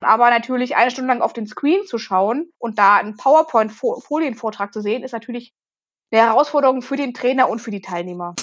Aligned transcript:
Aber 0.00 0.30
natürlich 0.30 0.76
eine 0.76 0.92
Stunde 0.92 1.08
lang 1.08 1.22
auf 1.22 1.32
den 1.32 1.48
Screen 1.48 1.84
zu 1.84 1.98
schauen 1.98 2.52
und 2.58 2.78
da 2.78 2.96
einen 2.96 3.16
PowerPoint-Folienvortrag 3.16 4.72
zu 4.72 4.80
sehen, 4.80 5.02
ist 5.02 5.10
natürlich 5.12 5.52
eine 6.12 6.22
Herausforderung 6.22 6.82
für 6.82 6.96
den 6.96 7.14
Trainer 7.14 7.48
und 7.48 7.58
für 7.58 7.72
die 7.72 7.80
Teilnehmer. 7.80 8.36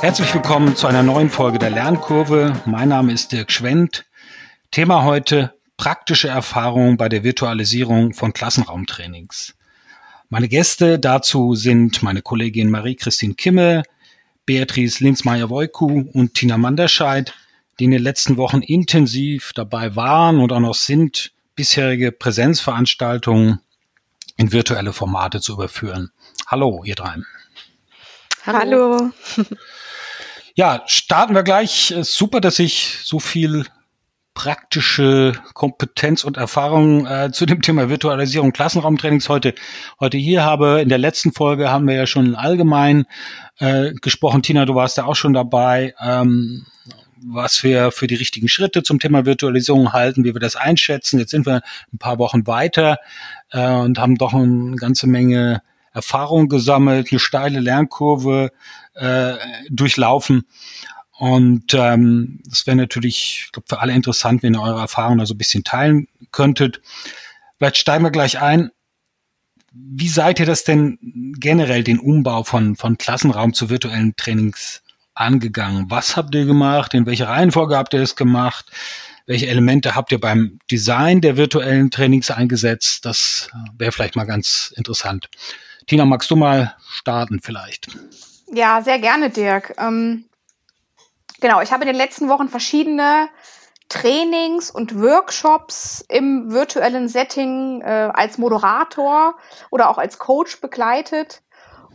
Herzlich 0.00 0.34
willkommen 0.34 0.74
zu 0.74 0.88
einer 0.88 1.04
neuen 1.04 1.30
Folge 1.30 1.60
der 1.60 1.70
Lernkurve. 1.70 2.60
Mein 2.66 2.88
Name 2.88 3.12
ist 3.12 3.30
Dirk 3.30 3.52
Schwendt. 3.52 4.06
Thema 4.72 5.04
heute 5.04 5.54
praktische 5.76 6.28
Erfahrungen 6.28 6.96
bei 6.96 7.08
der 7.08 7.24
Virtualisierung 7.24 8.14
von 8.14 8.32
Klassenraumtrainings. 8.32 9.54
Meine 10.28 10.48
Gäste 10.48 10.98
dazu 10.98 11.54
sind 11.54 12.02
meine 12.02 12.22
Kollegin 12.22 12.70
Marie-Christine 12.70 13.34
Kimme, 13.34 13.82
Beatrice 14.46 15.00
Linzmeier-Woiku 15.00 16.10
und 16.12 16.34
Tina 16.34 16.56
Manderscheid, 16.56 17.34
die 17.78 17.84
in 17.84 17.90
den 17.90 18.02
letzten 18.02 18.36
Wochen 18.36 18.60
intensiv 18.60 19.52
dabei 19.54 19.96
waren 19.96 20.40
und 20.40 20.52
auch 20.52 20.60
noch 20.60 20.74
sind, 20.74 21.32
bisherige 21.54 22.12
Präsenzveranstaltungen 22.12 23.60
in 24.36 24.52
virtuelle 24.52 24.92
Formate 24.92 25.40
zu 25.40 25.52
überführen. 25.52 26.10
Hallo, 26.46 26.82
ihr 26.84 26.94
drei. 26.94 27.16
Hallo. 28.46 29.10
Ja, 30.54 30.82
starten 30.86 31.34
wir 31.34 31.42
gleich. 31.42 31.94
Super, 32.02 32.40
dass 32.40 32.58
ich 32.58 32.98
so 33.04 33.20
viel 33.20 33.66
praktische 34.34 35.34
Kompetenz 35.54 36.24
und 36.24 36.36
Erfahrung 36.36 37.06
äh, 37.06 37.30
zu 37.32 37.46
dem 37.46 37.60
Thema 37.60 37.90
Virtualisierung 37.90 38.52
Klassenraumtrainings 38.52 39.28
heute 39.28 39.54
heute 40.00 40.16
hier 40.16 40.42
habe. 40.42 40.80
In 40.80 40.88
der 40.88 40.98
letzten 40.98 41.32
Folge 41.32 41.70
haben 41.70 41.86
wir 41.86 41.94
ja 41.94 42.06
schon 42.06 42.34
allgemein 42.34 43.04
äh, 43.58 43.92
gesprochen. 43.92 44.42
Tina, 44.42 44.64
du 44.64 44.74
warst 44.74 44.96
ja 44.96 45.04
auch 45.04 45.16
schon 45.16 45.34
dabei, 45.34 45.94
ähm, 46.00 46.66
was 47.24 47.62
wir 47.62 47.92
für 47.92 48.06
die 48.06 48.14
richtigen 48.14 48.48
Schritte 48.48 48.82
zum 48.82 48.98
Thema 48.98 49.26
Virtualisierung 49.26 49.92
halten, 49.92 50.24
wie 50.24 50.34
wir 50.34 50.40
das 50.40 50.56
einschätzen. 50.56 51.18
Jetzt 51.18 51.30
sind 51.30 51.46
wir 51.46 51.62
ein 51.92 51.98
paar 51.98 52.18
Wochen 52.18 52.46
weiter 52.46 52.98
äh, 53.50 53.66
und 53.66 53.98
haben 53.98 54.16
doch 54.16 54.32
eine 54.32 54.76
ganze 54.76 55.06
Menge 55.06 55.62
Erfahrung 55.92 56.48
gesammelt, 56.48 57.08
eine 57.10 57.20
steile 57.20 57.60
Lernkurve 57.60 58.50
äh, 58.94 59.34
durchlaufen. 59.68 60.46
Und 61.22 61.72
ähm, 61.74 62.40
das 62.46 62.66
wäre 62.66 62.76
natürlich, 62.76 63.44
ich 63.44 63.52
glaube, 63.52 63.66
für 63.68 63.78
alle 63.78 63.92
interessant, 63.92 64.42
wenn 64.42 64.56
ihr 64.56 64.60
eure 64.60 64.80
Erfahrungen 64.80 65.18
da 65.18 65.26
so 65.26 65.34
ein 65.34 65.38
bisschen 65.38 65.62
teilen 65.62 66.08
könntet. 66.32 66.82
Vielleicht 67.58 67.76
steigen 67.76 68.02
wir 68.02 68.10
gleich 68.10 68.40
ein. 68.40 68.72
Wie 69.70 70.08
seid 70.08 70.40
ihr 70.40 70.46
das 70.46 70.64
denn 70.64 70.98
generell, 71.38 71.84
den 71.84 72.00
Umbau 72.00 72.42
von, 72.42 72.74
von 72.74 72.98
Klassenraum 72.98 73.54
zu 73.54 73.70
virtuellen 73.70 74.16
Trainings 74.16 74.82
angegangen? 75.14 75.88
Was 75.90 76.16
habt 76.16 76.34
ihr 76.34 76.44
gemacht? 76.44 76.92
In 76.92 77.06
welcher 77.06 77.28
Reihenfolge 77.28 77.76
habt 77.76 77.94
ihr 77.94 78.00
das 78.00 78.16
gemacht? 78.16 78.72
Welche 79.26 79.46
Elemente 79.46 79.94
habt 79.94 80.10
ihr 80.10 80.18
beim 80.18 80.58
Design 80.72 81.20
der 81.20 81.36
virtuellen 81.36 81.92
Trainings 81.92 82.32
eingesetzt? 82.32 83.04
Das 83.04 83.48
wäre 83.78 83.92
vielleicht 83.92 84.16
mal 84.16 84.26
ganz 84.26 84.74
interessant. 84.76 85.28
Tina, 85.86 86.04
magst 86.04 86.32
du 86.32 86.34
mal 86.34 86.74
starten 86.90 87.38
vielleicht? 87.40 87.96
Ja, 88.52 88.82
sehr 88.82 88.98
gerne, 88.98 89.30
Dirk. 89.30 89.72
Ähm 89.78 90.24
Genau, 91.42 91.60
ich 91.60 91.72
habe 91.72 91.82
in 91.82 91.88
den 91.88 91.96
letzten 91.96 92.28
Wochen 92.28 92.48
verschiedene 92.48 93.28
Trainings 93.88 94.70
und 94.70 95.02
Workshops 95.02 96.04
im 96.08 96.52
virtuellen 96.52 97.08
Setting 97.08 97.82
äh, 97.82 98.12
als 98.14 98.38
Moderator 98.38 99.34
oder 99.72 99.90
auch 99.90 99.98
als 99.98 100.20
Coach 100.20 100.60
begleitet. 100.60 101.42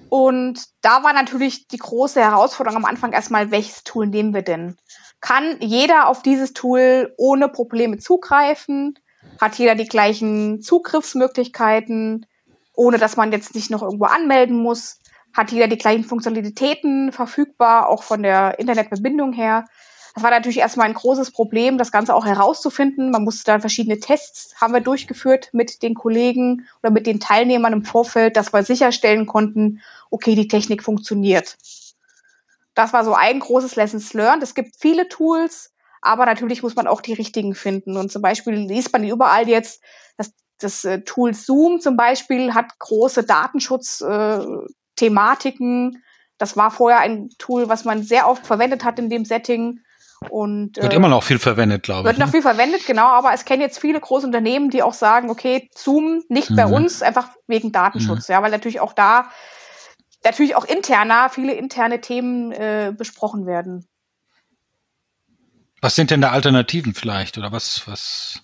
Und 0.09 0.65
da 0.81 1.01
war 1.03 1.13
natürlich 1.13 1.69
die 1.69 1.77
große 1.77 2.19
Herausforderung 2.19 2.75
am 2.75 2.85
Anfang 2.85 3.13
erstmal, 3.13 3.49
welches 3.49 3.85
Tool 3.85 4.07
nehmen 4.07 4.33
wir 4.33 4.41
denn? 4.41 4.75
Kann 5.21 5.55
jeder 5.61 6.09
auf 6.09 6.21
dieses 6.21 6.51
Tool 6.51 7.13
ohne 7.17 7.47
Probleme 7.47 7.99
zugreifen? 7.99 8.99
Hat 9.39 9.55
jeder 9.55 9.75
die 9.75 9.87
gleichen 9.87 10.61
Zugriffsmöglichkeiten, 10.61 12.25
ohne 12.73 12.97
dass 12.97 13.15
man 13.15 13.31
jetzt 13.31 13.55
nicht 13.55 13.71
noch 13.71 13.81
irgendwo 13.81 14.05
anmelden 14.05 14.57
muss? 14.57 14.99
Hat 15.37 15.51
jeder 15.51 15.67
die 15.67 15.77
gleichen 15.77 16.03
Funktionalitäten 16.03 17.11
verfügbar, 17.11 17.87
auch 17.87 18.01
von 18.01 18.23
der 18.23 18.59
Internetverbindung 18.59 19.33
her. 19.33 19.65
Das 20.15 20.23
war 20.23 20.31
natürlich 20.31 20.57
erstmal 20.57 20.87
ein 20.87 20.95
großes 20.95 21.29
Problem, 21.29 21.77
das 21.77 21.91
Ganze 21.91 22.15
auch 22.15 22.25
herauszufinden. 22.25 23.11
Man 23.11 23.23
musste 23.23 23.51
da 23.51 23.59
verschiedene 23.59 23.99
Tests 23.99 24.59
haben 24.59 24.73
wir 24.73 24.81
durchgeführt 24.81 25.49
mit 25.53 25.83
den 25.83 25.93
Kollegen 25.93 26.67
oder 26.81 26.91
mit 26.91 27.05
den 27.05 27.19
Teilnehmern 27.19 27.71
im 27.71 27.85
Vorfeld, 27.85 28.35
dass 28.35 28.51
wir 28.51 28.63
sicherstellen 28.63 29.27
konnten, 29.27 29.79
okay, 30.09 30.33
die 30.33 30.47
Technik 30.47 30.81
funktioniert. 30.81 31.55
Das 32.73 32.93
war 32.93 33.05
so 33.05 33.13
ein 33.13 33.39
großes 33.39 33.75
Lessons 33.75 34.13
learned. 34.13 34.41
Es 34.41 34.55
gibt 34.55 34.75
viele 34.79 35.07
Tools, 35.07 35.71
aber 36.01 36.25
natürlich 36.25 36.63
muss 36.63 36.75
man 36.75 36.87
auch 36.87 37.01
die 37.01 37.13
richtigen 37.13 37.53
finden. 37.53 37.95
Und 37.95 38.11
zum 38.11 38.23
Beispiel 38.23 38.55
liest 38.55 38.91
man 38.93 39.03
überall 39.03 39.47
jetzt, 39.47 39.83
dass 40.17 40.31
das 40.57 40.83
äh, 40.83 41.01
Tool 41.01 41.35
Zoom 41.35 41.79
zum 41.79 41.95
Beispiel 41.95 42.55
hat 42.55 42.79
große 42.79 43.23
Datenschutz, 43.23 44.01
äh, 44.01 44.39
Thematiken. 44.97 46.03
Das 46.37 46.57
war 46.57 46.69
vorher 46.69 46.99
ein 46.99 47.29
Tool, 47.39 47.69
was 47.69 47.85
man 47.85 48.03
sehr 48.03 48.27
oft 48.29 48.45
verwendet 48.45 48.83
hat 48.83 48.99
in 48.99 49.09
dem 49.09 49.25
Setting. 49.25 49.79
Und, 50.29 50.77
wird 50.77 50.93
äh, 50.93 50.95
immer 50.95 51.09
noch 51.09 51.23
viel 51.23 51.39
verwendet, 51.39 51.83
glaube 51.83 52.01
ich. 52.01 52.05
Wird 52.05 52.19
noch 52.19 52.27
ne? 52.27 52.31
viel 52.31 52.41
verwendet, 52.41 52.85
genau, 52.85 53.05
aber 53.05 53.33
es 53.33 53.45
kennen 53.45 53.61
jetzt 53.61 53.79
viele 53.79 53.99
große 53.99 54.25
Unternehmen, 54.25 54.69
die 54.69 54.81
auch 54.81 54.93
sagen, 54.93 55.29
okay, 55.29 55.69
Zoom 55.75 56.23
nicht 56.27 56.49
mhm. 56.49 56.55
bei 56.55 56.65
uns, 56.65 57.01
einfach 57.01 57.29
wegen 57.47 57.71
Datenschutz, 57.71 58.27
mhm. 58.27 58.33
ja, 58.33 58.41
weil 58.41 58.51
natürlich 58.51 58.79
auch 58.79 58.93
da, 58.93 59.29
natürlich 60.23 60.55
auch 60.55 60.65
interner, 60.65 61.29
viele 61.29 61.53
interne 61.53 62.01
Themen 62.01 62.51
äh, 62.51 62.93
besprochen 62.97 63.45
werden. 63.45 63.87
Was 65.81 65.93
sind 65.93 66.09
denn 66.09 66.21
da 66.21 66.31
Alternativen 66.31 66.95
vielleicht 66.95 67.37
oder 67.37 67.51
was, 67.51 67.87
was 67.87 68.41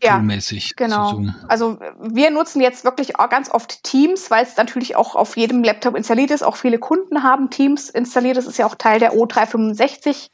toolmäßig 0.00 0.76
genau. 0.76 1.08
zu 1.08 1.16
zoomen. 1.16 1.34
Also 1.48 1.78
wir 2.00 2.30
nutzen 2.30 2.60
jetzt 2.60 2.84
wirklich 2.84 3.14
ganz 3.14 3.50
oft 3.50 3.82
Teams, 3.84 4.30
weil 4.30 4.44
es 4.44 4.56
natürlich 4.56 4.96
auch 4.96 5.14
auf 5.14 5.36
jedem 5.36 5.62
Laptop 5.62 5.96
installiert 5.96 6.30
ist. 6.30 6.42
Auch 6.42 6.56
viele 6.56 6.78
Kunden 6.78 7.22
haben 7.22 7.50
Teams 7.50 7.90
installiert. 7.90 8.36
Das 8.36 8.46
ist 8.46 8.58
ja 8.58 8.66
auch 8.66 8.74
Teil 8.74 9.00
der 9.00 9.14
O365, 9.14 10.30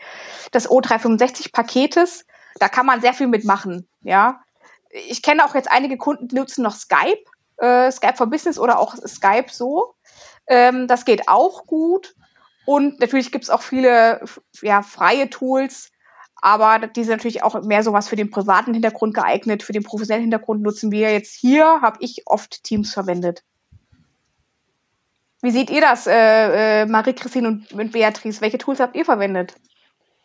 des 0.53 0.69
O365-Paketes. 0.69 2.25
Da 2.59 2.69
kann 2.69 2.87
man 2.87 3.01
sehr 3.01 3.15
viel 3.15 3.27
mitmachen, 3.27 3.89
ja. 4.03 4.41
Ich 5.09 5.23
kenne 5.23 5.45
auch 5.45 5.57
jetzt 5.57 5.71
einige 5.71 5.97
Kunden, 5.97 6.29
die 6.29 6.37
nutzen 6.37 6.63
noch 6.63 6.77
Skype, 6.77 7.25
äh, 7.57 7.91
Skype 7.91 8.17
for 8.17 8.29
Business 8.29 8.61
oder 8.61 8.79
auch 8.79 8.95
Skype 8.95 9.47
so. 9.51 9.95
Ähm, 10.47 10.87
das 10.87 11.05
geht 11.05 11.29
auch 11.29 11.67
gut. 11.67 12.15
Und 12.65 13.01
natürlich 13.01 13.33
gibt 13.33 13.45
es 13.45 13.51
auch 13.51 13.63
viele 13.63 14.25
ja, 14.63 14.83
freie 14.83 15.29
Tools, 15.29 15.91
aber 16.45 16.87
die 16.89 17.05
sind 17.05 17.17
natürlich 17.17 17.43
auch 17.43 17.63
mehr 17.63 17.83
sowas 17.83 18.07
für 18.07 18.17
den 18.17 18.31
privaten 18.31 18.75
Hintergrund 18.75 19.15
geeignet. 19.15 19.63
Für 19.63 19.73
den 19.73 19.83
professionellen 19.83 20.25
Hintergrund 20.25 20.61
nutzen 20.61 20.93
wir 20.93 21.11
jetzt 21.11 21.35
hier, 21.35 21.81
habe 21.81 21.97
ich 22.01 22.25
oft 22.27 22.63
Teams 22.63 22.93
verwendet. 22.93 23.43
Wie 25.41 25.51
seht 25.51 25.71
ihr 25.71 25.81
das, 25.81 26.07
äh, 26.07 26.83
äh, 26.83 26.87
Marie-Christine 26.87 27.49
und, 27.49 27.73
und 27.73 27.93
Beatrice? 27.93 28.43
Welche 28.43 28.59
Tools 28.59 28.79
habt 28.79 28.95
ihr 28.95 29.07
verwendet? 29.07 29.55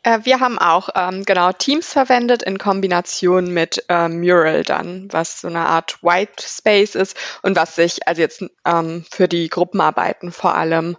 Äh, 0.04 0.20
wir 0.24 0.42
haben 0.42 0.60
auch 0.60 0.90
ähm, 0.94 1.24
genau 1.24 1.54
Teams 1.54 1.94
verwendet 1.94 2.44
in 2.44 2.58
Kombination 2.58 3.54
mit 3.54 3.86
äh, 3.88 4.10
Mural 4.10 4.64
dann, 4.64 5.08
was 5.12 5.40
so 5.40 5.48
eine 5.48 5.68
Art 5.68 6.04
White 6.04 6.44
Space 6.46 6.96
ist 6.96 7.16
und 7.44 7.56
was 7.56 7.76
sich 7.76 8.06
also 8.10 8.22
jetzt 8.22 8.44
ähm, 8.66 9.06
für 9.10 9.30
die 9.30 9.48
Gruppenarbeiten 9.48 10.34
vor 10.34 10.54
allem 10.54 10.98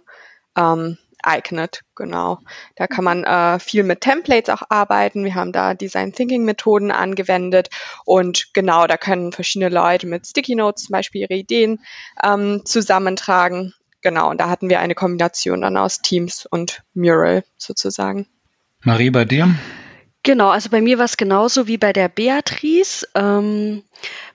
ähm, 0.57 0.97
eignet. 1.23 1.81
Genau. 1.95 2.39
Da 2.75 2.87
kann 2.87 3.03
man 3.03 3.23
äh, 3.23 3.59
viel 3.59 3.83
mit 3.83 4.01
Templates 4.01 4.49
auch 4.49 4.63
arbeiten. 4.69 5.23
Wir 5.23 5.35
haben 5.35 5.51
da 5.51 5.73
Design 5.73 6.13
Thinking 6.13 6.43
Methoden 6.43 6.91
angewendet 6.91 7.69
und 8.05 8.53
genau, 8.53 8.87
da 8.87 8.97
können 8.97 9.31
verschiedene 9.31 9.69
Leute 9.69 10.07
mit 10.07 10.27
Sticky 10.27 10.55
Notes 10.55 10.85
zum 10.85 10.93
Beispiel 10.93 11.21
ihre 11.21 11.35
Ideen 11.35 11.79
ähm, 12.23 12.61
zusammentragen. 12.65 13.73
Genau, 14.01 14.29
und 14.29 14.41
da 14.41 14.49
hatten 14.49 14.69
wir 14.69 14.79
eine 14.79 14.95
Kombination 14.95 15.61
dann 15.61 15.77
aus 15.77 16.01
Teams 16.01 16.45
und 16.45 16.83
Mural 16.93 17.43
sozusagen. 17.57 18.27
Marie, 18.83 19.11
bei 19.11 19.25
dir? 19.25 19.53
Genau, 20.23 20.49
also 20.49 20.69
bei 20.69 20.81
mir 20.81 20.97
war 20.97 21.05
es 21.05 21.17
genauso 21.17 21.67
wie 21.67 21.77
bei 21.77 21.93
der 21.93 22.07
Beatrice. 22.07 23.07
Ähm, 23.15 23.83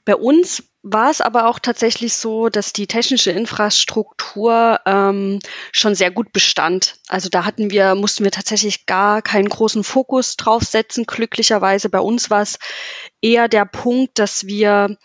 bei 0.05 0.17
uns 0.17 0.65
war 0.89 1.11
es 1.11 1.21
aber 1.21 1.49
auch 1.49 1.59
tatsächlich 1.59 2.15
so, 2.15 2.49
dass 2.49 2.73
die 2.73 2.87
technische 2.87 3.33
Infrastruktur 3.33 4.79
ähm, 4.87 5.41
schon 5.73 5.97
sehr 5.97 6.13
gut 6.13 6.33
bestand. 6.33 6.95
Also 7.09 7.29
da 7.29 7.45
hatten 7.45 7.73
wir, 7.73 7.97
mussten 7.97 8.23
wir 8.23 8.31
tatsächlich 8.31 8.87
gar 8.87 9.21
keinen 9.21 9.49
großen 9.49 9.83
Fokus 9.83 10.37
drauf 10.37 10.63
setzen. 10.63 11.05
Glücklicherweise 11.05 11.89
bei 11.89 11.99
uns 11.99 12.31
war 12.31 12.43
es 12.43 12.61
eher 13.21 13.49
der 13.49 13.65
Punkt, 13.65 14.21
dass 14.21 14.47
wir 14.47 14.97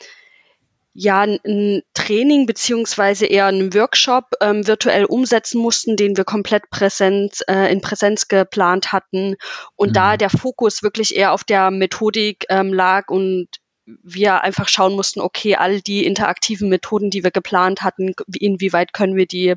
ja 0.94 1.22
ein 1.22 1.82
Training 1.96 2.46
beziehungsweise 2.46 3.26
eher 3.26 3.48
einen 3.48 3.74
Workshop 3.74 4.26
ähm, 4.40 4.68
virtuell 4.68 5.06
umsetzen 5.06 5.60
mussten, 5.60 5.96
den 5.96 6.16
wir 6.16 6.26
komplett 6.26 6.70
Präsenz, 6.70 7.42
äh, 7.48 7.72
in 7.72 7.82
Präsenz 7.82 8.28
geplant 8.28 8.92
hatten 8.92 9.36
und 9.76 9.90
mhm. 9.90 9.94
da 9.94 10.18
der 10.18 10.30
Fokus 10.30 10.84
wirklich 10.84 11.16
eher 11.16 11.32
auf 11.32 11.44
der 11.44 11.72
Methodik 11.72 12.46
ähm, 12.50 12.72
lag 12.72 13.08
und 13.08 13.48
wir 13.86 14.42
einfach 14.42 14.68
schauen 14.68 14.96
mussten, 14.96 15.22
okay, 15.22 15.56
all 15.56 15.82
die 15.82 16.06
interaktiven 16.06 16.70
Methoden, 16.70 17.10
die 17.10 17.24
wir 17.24 17.32
geplant 17.32 17.82
hatten, 17.82 18.14
inwieweit 18.34 18.94
können 18.94 19.16
wir 19.16 19.26
die 19.26 19.56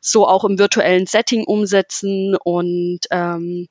so 0.00 0.26
auch 0.26 0.44
im 0.44 0.58
virtuellen 0.58 1.06
Setting 1.06 1.44
umsetzen 1.44 2.36
und 2.36 3.00
ähm, 3.10 3.68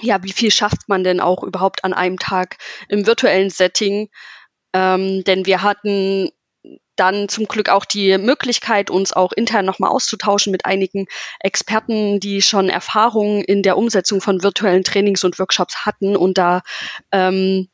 ja, 0.00 0.22
wie 0.22 0.32
viel 0.32 0.50
schafft 0.50 0.88
man 0.88 1.04
denn 1.04 1.20
auch 1.20 1.42
überhaupt 1.42 1.84
an 1.84 1.92
einem 1.92 2.18
Tag 2.18 2.58
im 2.88 3.06
virtuellen 3.06 3.50
Setting? 3.50 4.08
Ähm, 4.72 5.22
denn 5.24 5.46
wir 5.46 5.62
hatten 5.62 6.30
dann 6.96 7.28
zum 7.28 7.46
Glück 7.46 7.68
auch 7.68 7.84
die 7.84 8.16
Möglichkeit, 8.18 8.90
uns 8.90 9.12
auch 9.12 9.32
intern 9.32 9.64
nochmal 9.64 9.90
auszutauschen 9.90 10.52
mit 10.52 10.64
einigen 10.64 11.06
Experten, 11.40 12.20
die 12.20 12.40
schon 12.42 12.68
Erfahrungen 12.68 13.42
in 13.42 13.62
der 13.62 13.76
Umsetzung 13.76 14.20
von 14.20 14.42
virtuellen 14.42 14.84
Trainings 14.84 15.24
und 15.24 15.38
Workshops 15.38 15.84
hatten 15.84 16.16
und 16.16 16.38
da 16.38 16.62
ähm, 17.12 17.68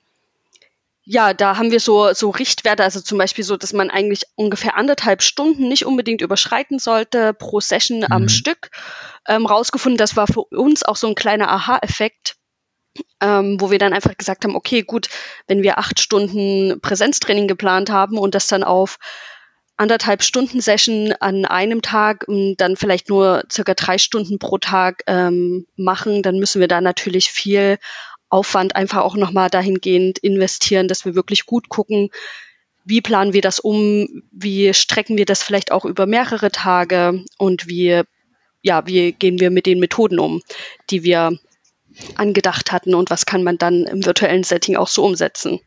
ja, 1.13 1.35
da 1.35 1.57
haben 1.57 1.73
wir 1.73 1.81
so, 1.81 2.13
so 2.13 2.31
Richtwerte, 2.31 2.85
also 2.85 3.01
zum 3.01 3.19
Beispiel 3.19 3.43
so, 3.43 3.57
dass 3.57 3.73
man 3.73 3.91
eigentlich 3.91 4.23
ungefähr 4.37 4.77
anderthalb 4.77 5.23
Stunden 5.23 5.67
nicht 5.67 5.85
unbedingt 5.85 6.21
überschreiten 6.21 6.79
sollte 6.79 7.35
pro 7.35 7.59
Session 7.59 7.99
mhm. 7.99 8.07
am 8.11 8.29
Stück 8.29 8.71
ähm, 9.27 9.45
rausgefunden. 9.45 9.99
Das 9.99 10.15
war 10.15 10.29
für 10.29 10.43
uns 10.43 10.85
auch 10.85 10.95
so 10.95 11.09
ein 11.09 11.17
kleiner 11.17 11.51
Aha-Effekt, 11.51 12.37
ähm, 13.21 13.61
wo 13.61 13.73
wir 13.73 13.81
dann 13.81 13.93
einfach 13.93 14.17
gesagt 14.17 14.45
haben, 14.45 14.55
okay, 14.55 14.83
gut, 14.83 15.09
wenn 15.49 15.65
wir 15.65 15.79
acht 15.79 15.99
Stunden 15.99 16.81
Präsenztraining 16.81 17.49
geplant 17.49 17.91
haben 17.91 18.17
und 18.17 18.37
das 18.37 18.47
dann 18.47 18.63
auf 18.63 18.99
anderthalb 19.77 20.23
Stunden 20.23 20.61
Session 20.61 21.13
an 21.19 21.45
einem 21.45 21.83
Tag 21.83 22.29
und 22.29 22.55
dann 22.59 22.77
vielleicht 22.77 23.09
nur 23.09 23.43
circa 23.51 23.75
drei 23.75 23.99
Stunden 23.99 24.39
pro 24.39 24.59
Tag 24.59 25.03
ähm, 25.09 25.67
machen, 25.75 26.23
dann 26.23 26.39
müssen 26.39 26.61
wir 26.61 26.69
da 26.69 26.81
natürlich 26.81 27.33
viel 27.33 27.79
Aufwand 28.31 28.77
einfach 28.77 29.03
auch 29.03 29.17
nochmal 29.17 29.51
dahingehend 29.51 30.19
investieren, 30.19 30.89
dass 30.89 31.05
wir 31.05 31.15
wirklich 31.15 31.47
gut 31.47 31.69
gucken, 31.69 32.11
wie 32.85 33.01
planen 33.01 33.33
wir 33.33 33.43
das 33.43 33.61
um, 33.61 34.23
wie 34.33 34.73
strecken 34.73 35.17
wir 35.17 35.27
das 35.27 35.43
vielleicht 35.43 35.73
auch 35.73 35.85
über 35.85 36.07
mehrere 36.07 36.51
Tage 36.51 37.25
und 37.39 37.69
wie, 37.69 38.03
ja, 38.63 38.87
wie 38.87 39.13
gehen 39.13 39.39
wir 39.39 39.51
mit 39.51 39.67
den 39.67 39.81
Methoden 39.81 40.19
um, 40.19 40.43
die 40.91 41.03
wir 41.03 41.39
angedacht 42.15 42.73
hatten 42.73 42.95
und 42.95 43.11
was 43.11 43.27
kann 43.27 43.43
man 43.43 43.59
dann 43.59 43.85
im 43.85 44.05
virtuellen 44.05 44.45
Setting 44.45 44.77
auch 44.77 44.89
so 44.89 45.05
umsetzen. 45.05 45.61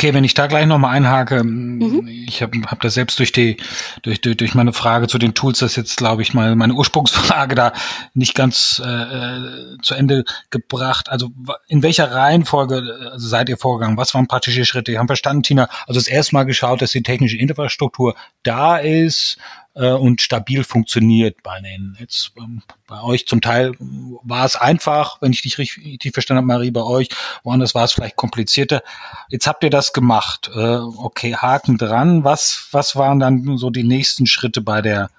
Okay, 0.00 0.14
wenn 0.14 0.22
ich 0.22 0.34
da 0.34 0.46
gleich 0.46 0.64
nochmal 0.66 0.94
einhake, 0.94 1.42
mhm. 1.42 2.06
ich 2.06 2.40
habe 2.40 2.56
hab 2.68 2.80
das 2.82 2.94
selbst 2.94 3.18
durch 3.18 3.32
die 3.32 3.56
durch, 4.02 4.20
durch, 4.20 4.36
durch 4.36 4.54
meine 4.54 4.72
Frage 4.72 5.08
zu 5.08 5.18
den 5.18 5.34
Tools, 5.34 5.58
das 5.58 5.74
jetzt 5.74 5.96
glaube 5.96 6.22
ich 6.22 6.34
mal 6.34 6.54
meine 6.54 6.74
Ursprungsfrage 6.74 7.54
da 7.56 7.72
nicht 8.14 8.36
ganz 8.36 8.80
äh, 8.84 8.88
äh 8.88 9.76
zu 9.82 9.96
Ende 9.96 10.22
gebracht. 10.50 11.10
Also 11.10 11.30
in 11.66 11.82
welcher 11.82 12.12
Reihenfolge 12.12 13.10
also 13.10 13.26
seid 13.26 13.48
ihr 13.48 13.56
vorgegangen? 13.56 13.96
Was 13.96 14.14
waren 14.14 14.28
praktische 14.28 14.64
Schritte? 14.64 14.92
Wir 14.92 15.00
haben 15.00 15.08
verstanden, 15.08 15.42
Tina, 15.42 15.68
also 15.88 15.98
das 15.98 16.06
erste 16.06 16.36
Mal 16.36 16.44
geschaut, 16.44 16.80
dass 16.80 16.92
die 16.92 17.02
technische 17.02 17.36
Infrastruktur 17.36 18.14
da 18.44 18.76
ist 18.76 19.36
äh, 19.78 19.92
und 19.92 20.20
stabil 20.20 20.64
funktioniert 20.64 21.42
bei 21.42 21.60
denen. 21.60 21.96
Jetzt 22.00 22.32
ähm, 22.36 22.62
bei 22.86 23.00
euch 23.00 23.26
zum 23.26 23.40
Teil 23.40 23.72
war 23.78 24.44
es 24.44 24.56
einfach, 24.56 25.22
wenn 25.22 25.32
ich 25.32 25.42
dich 25.42 25.58
richtig 25.58 26.12
verstanden 26.12 26.38
habe, 26.38 26.46
Marie, 26.46 26.70
bei 26.70 26.82
euch, 26.82 27.08
woanders 27.44 27.74
war 27.74 27.84
es 27.84 27.92
vielleicht 27.92 28.16
komplizierter. 28.16 28.82
Jetzt 29.28 29.46
habt 29.46 29.62
ihr 29.62 29.70
das 29.70 29.92
gemacht. 29.92 30.50
Äh, 30.52 30.78
okay, 30.78 31.36
Haken 31.36 31.78
dran. 31.78 32.24
Was, 32.24 32.68
was 32.72 32.96
waren 32.96 33.20
dann 33.20 33.56
so 33.56 33.70
die 33.70 33.84
nächsten 33.84 34.26
Schritte 34.26 34.60
bei 34.60 34.82
der, 34.82 35.10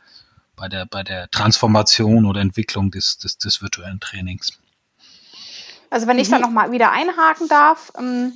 bei 0.56 0.68
der, 0.68 0.86
bei 0.86 1.04
der 1.04 1.32
Transformation 1.32 2.26
oder 2.26 2.42
Entwicklung 2.42 2.92
des, 2.92 3.18
des, 3.18 3.38
des 3.38 3.62
virtuellen 3.62 4.00
Trainings? 4.02 4.60
Also 5.90 6.06
wenn 6.08 6.20
ich 6.20 6.28
mhm. 6.28 6.34
da 6.34 6.40
nochmal 6.40 6.72
wieder 6.72 6.92
einhaken 6.92 7.48
darf, 7.48 7.92
ähm, 7.98 8.34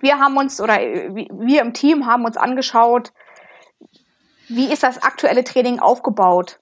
wir 0.00 0.18
haben 0.18 0.36
uns 0.36 0.60
oder 0.60 0.80
äh, 0.80 1.10
wir 1.14 1.62
im 1.62 1.72
Team 1.72 2.06
haben 2.06 2.24
uns 2.24 2.36
angeschaut, 2.36 3.12
wie 4.48 4.72
ist 4.72 4.82
das 4.82 5.02
aktuelle 5.02 5.44
Training 5.44 5.78
aufgebaut? 5.80 6.60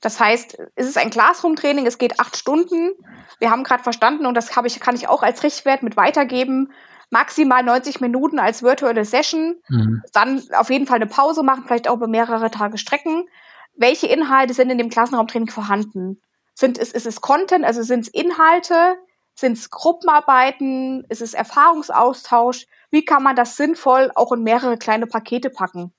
Das 0.00 0.20
heißt, 0.20 0.54
ist 0.76 0.88
es 0.88 0.96
ein 0.96 1.10
Classroom-Training, 1.10 1.86
es 1.86 1.98
geht 1.98 2.20
acht 2.20 2.36
Stunden. 2.36 2.92
Wir 3.40 3.50
haben 3.50 3.64
gerade 3.64 3.82
verstanden, 3.82 4.26
und 4.26 4.34
das 4.34 4.50
ich, 4.64 4.80
kann 4.80 4.94
ich 4.94 5.08
auch 5.08 5.22
als 5.22 5.42
Richtwert 5.42 5.82
mit 5.82 5.96
weitergeben, 5.96 6.72
maximal 7.10 7.62
90 7.62 8.00
Minuten 8.00 8.38
als 8.38 8.62
virtuelle 8.62 9.04
Session, 9.04 9.56
mhm. 9.68 10.02
dann 10.12 10.42
auf 10.52 10.70
jeden 10.70 10.86
Fall 10.86 10.96
eine 10.96 11.06
Pause 11.06 11.42
machen, 11.42 11.64
vielleicht 11.66 11.88
auch 11.88 11.96
über 11.96 12.06
mehrere 12.06 12.50
Tage 12.50 12.78
strecken. 12.78 13.28
Welche 13.74 14.06
Inhalte 14.06 14.54
sind 14.54 14.70
in 14.70 14.78
dem 14.78 14.90
Klassenraumtraining 14.90 15.50
vorhanden? 15.50 16.20
Sind, 16.54 16.78
ist, 16.78 16.94
ist 16.94 17.06
es 17.06 17.20
Content, 17.20 17.64
also 17.64 17.82
sind 17.82 18.00
es 18.00 18.08
Inhalte, 18.08 18.96
sind 19.34 19.56
es 19.56 19.70
Gruppenarbeiten, 19.70 21.04
ist 21.08 21.22
es 21.22 21.34
Erfahrungsaustausch? 21.34 22.66
Wie 22.90 23.04
kann 23.04 23.22
man 23.22 23.36
das 23.36 23.56
sinnvoll 23.56 24.10
auch 24.14 24.32
in 24.32 24.42
mehrere 24.42 24.76
kleine 24.76 25.06
Pakete 25.06 25.50
packen? 25.50 25.92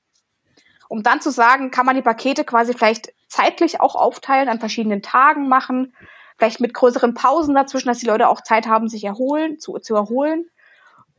Um 0.90 1.04
dann 1.04 1.22
zu 1.22 1.30
sagen, 1.30 1.72
kann 1.72 1.86
man 1.86 1.96
die 1.96 2.02
Pakete 2.02 2.44
quasi 2.44 2.74
vielleicht 2.74 3.14
zeitlich 3.28 3.80
auch 3.80 3.96
aufteilen, 3.96 4.50
an 4.50 4.60
verschiedenen 4.60 5.02
Tagen 5.02 5.48
machen, 5.48 5.96
vielleicht 6.38 6.60
mit 6.60 6.74
größeren 6.74 7.14
Pausen 7.14 7.56
dazwischen, 7.56 7.88
dass 7.88 8.00
die 8.00 8.08
Leute 8.08 8.28
auch 8.28 8.42
Zeit 8.42 8.68
haben, 8.68 8.90
sich 8.90 9.04
erholen, 9.04 9.60
zu, 9.60 9.78
zu 9.78 9.96
erholen. 9.96 10.50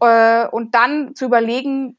Äh, 0.00 0.48
und 0.48 0.74
dann 0.74 1.14
zu 1.14 1.24
überlegen, 1.24 1.96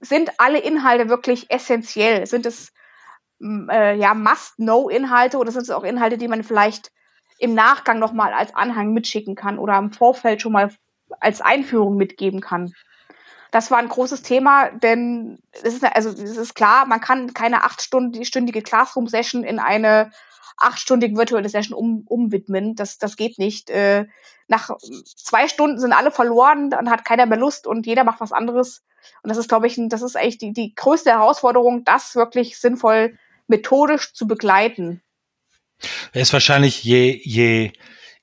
sind 0.00 0.32
alle 0.38 0.58
Inhalte 0.58 1.08
wirklich 1.08 1.48
essentiell? 1.50 2.26
Sind 2.26 2.44
es 2.44 2.72
äh, 3.40 3.96
ja 3.96 4.14
Must-Know-Inhalte 4.14 5.38
oder 5.38 5.52
sind 5.52 5.62
es 5.62 5.70
auch 5.70 5.84
Inhalte, 5.84 6.18
die 6.18 6.28
man 6.28 6.42
vielleicht 6.42 6.90
im 7.38 7.54
Nachgang 7.54 8.00
nochmal 8.00 8.32
als 8.32 8.52
Anhang 8.56 8.92
mitschicken 8.92 9.36
kann 9.36 9.60
oder 9.60 9.78
im 9.78 9.92
Vorfeld 9.92 10.42
schon 10.42 10.52
mal 10.52 10.72
als 11.20 11.40
Einführung 11.40 11.96
mitgeben 11.96 12.40
kann? 12.40 12.72
Das 13.50 13.70
war 13.70 13.78
ein 13.78 13.88
großes 13.88 14.22
Thema, 14.22 14.70
denn 14.70 15.38
es 15.52 15.74
ist, 15.74 15.84
also 15.84 16.10
es 16.10 16.36
ist 16.36 16.54
klar, 16.54 16.86
man 16.86 17.00
kann 17.00 17.32
keine 17.32 17.64
achtstündige 17.64 18.62
Classroom-Session 18.62 19.42
in 19.44 19.58
eine 19.58 20.10
achtstündige 20.58 21.16
virtuelle 21.16 21.48
Session 21.48 21.76
um, 21.76 22.04
umwidmen. 22.06 22.74
Das, 22.74 22.98
das 22.98 23.16
geht 23.16 23.38
nicht. 23.38 23.70
Äh, 23.70 24.06
nach 24.48 24.76
zwei 24.80 25.48
Stunden 25.48 25.78
sind 25.78 25.92
alle 25.92 26.10
verloren, 26.10 26.70
dann 26.70 26.90
hat 26.90 27.04
keiner 27.04 27.26
mehr 27.26 27.38
Lust 27.38 27.66
und 27.66 27.86
jeder 27.86 28.04
macht 28.04 28.20
was 28.20 28.32
anderes. 28.32 28.82
Und 29.22 29.28
das 29.28 29.38
ist, 29.38 29.48
glaube 29.48 29.66
ich, 29.66 29.78
das 29.88 30.02
ist 30.02 30.16
eigentlich 30.16 30.38
die, 30.38 30.52
die 30.52 30.74
größte 30.74 31.10
Herausforderung, 31.10 31.84
das 31.84 32.16
wirklich 32.16 32.58
sinnvoll 32.58 33.18
methodisch 33.46 34.12
zu 34.12 34.26
begleiten. 34.26 35.02
Es 36.12 36.22
ist 36.28 36.32
wahrscheinlich 36.32 36.82
je, 36.82 37.20
je 37.22 37.72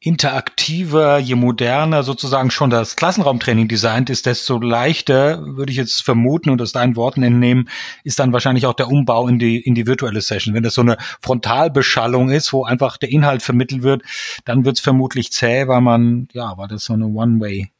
interaktiver, 0.05 1.17
je 1.17 1.33
moderner 1.33 2.03
sozusagen 2.03 2.51
schon 2.51 2.69
das 2.69 2.95
Klassenraumtraining 2.95 3.67
designt 3.67 4.11
ist, 4.11 4.27
desto 4.27 4.59
leichter, 4.59 5.43
würde 5.43 5.71
ich 5.71 5.77
jetzt 5.77 6.03
vermuten 6.03 6.51
und 6.51 6.61
aus 6.61 6.71
deinen 6.71 6.95
Worten 6.95 7.23
entnehmen, 7.23 7.69
ist 8.03 8.19
dann 8.19 8.31
wahrscheinlich 8.31 8.67
auch 8.67 8.75
der 8.75 8.87
Umbau 8.87 9.27
in 9.27 9.39
die, 9.39 9.59
in 9.59 9.73
die 9.73 9.87
virtuelle 9.87 10.21
Session. 10.21 10.53
Wenn 10.53 10.61
das 10.61 10.75
so 10.75 10.81
eine 10.81 10.97
Frontalbeschallung 11.21 12.29
ist, 12.29 12.53
wo 12.53 12.65
einfach 12.65 12.97
der 12.97 13.09
Inhalt 13.09 13.41
vermittelt 13.41 13.81
wird, 13.81 14.03
dann 14.45 14.63
wird 14.63 14.77
es 14.77 14.83
vermutlich 14.83 15.31
zäh, 15.31 15.67
weil 15.67 15.81
man, 15.81 16.27
ja, 16.33 16.55
weil 16.55 16.67
das 16.67 16.85
so 16.85 16.93
eine 16.93 17.07
One-Way 17.07 17.71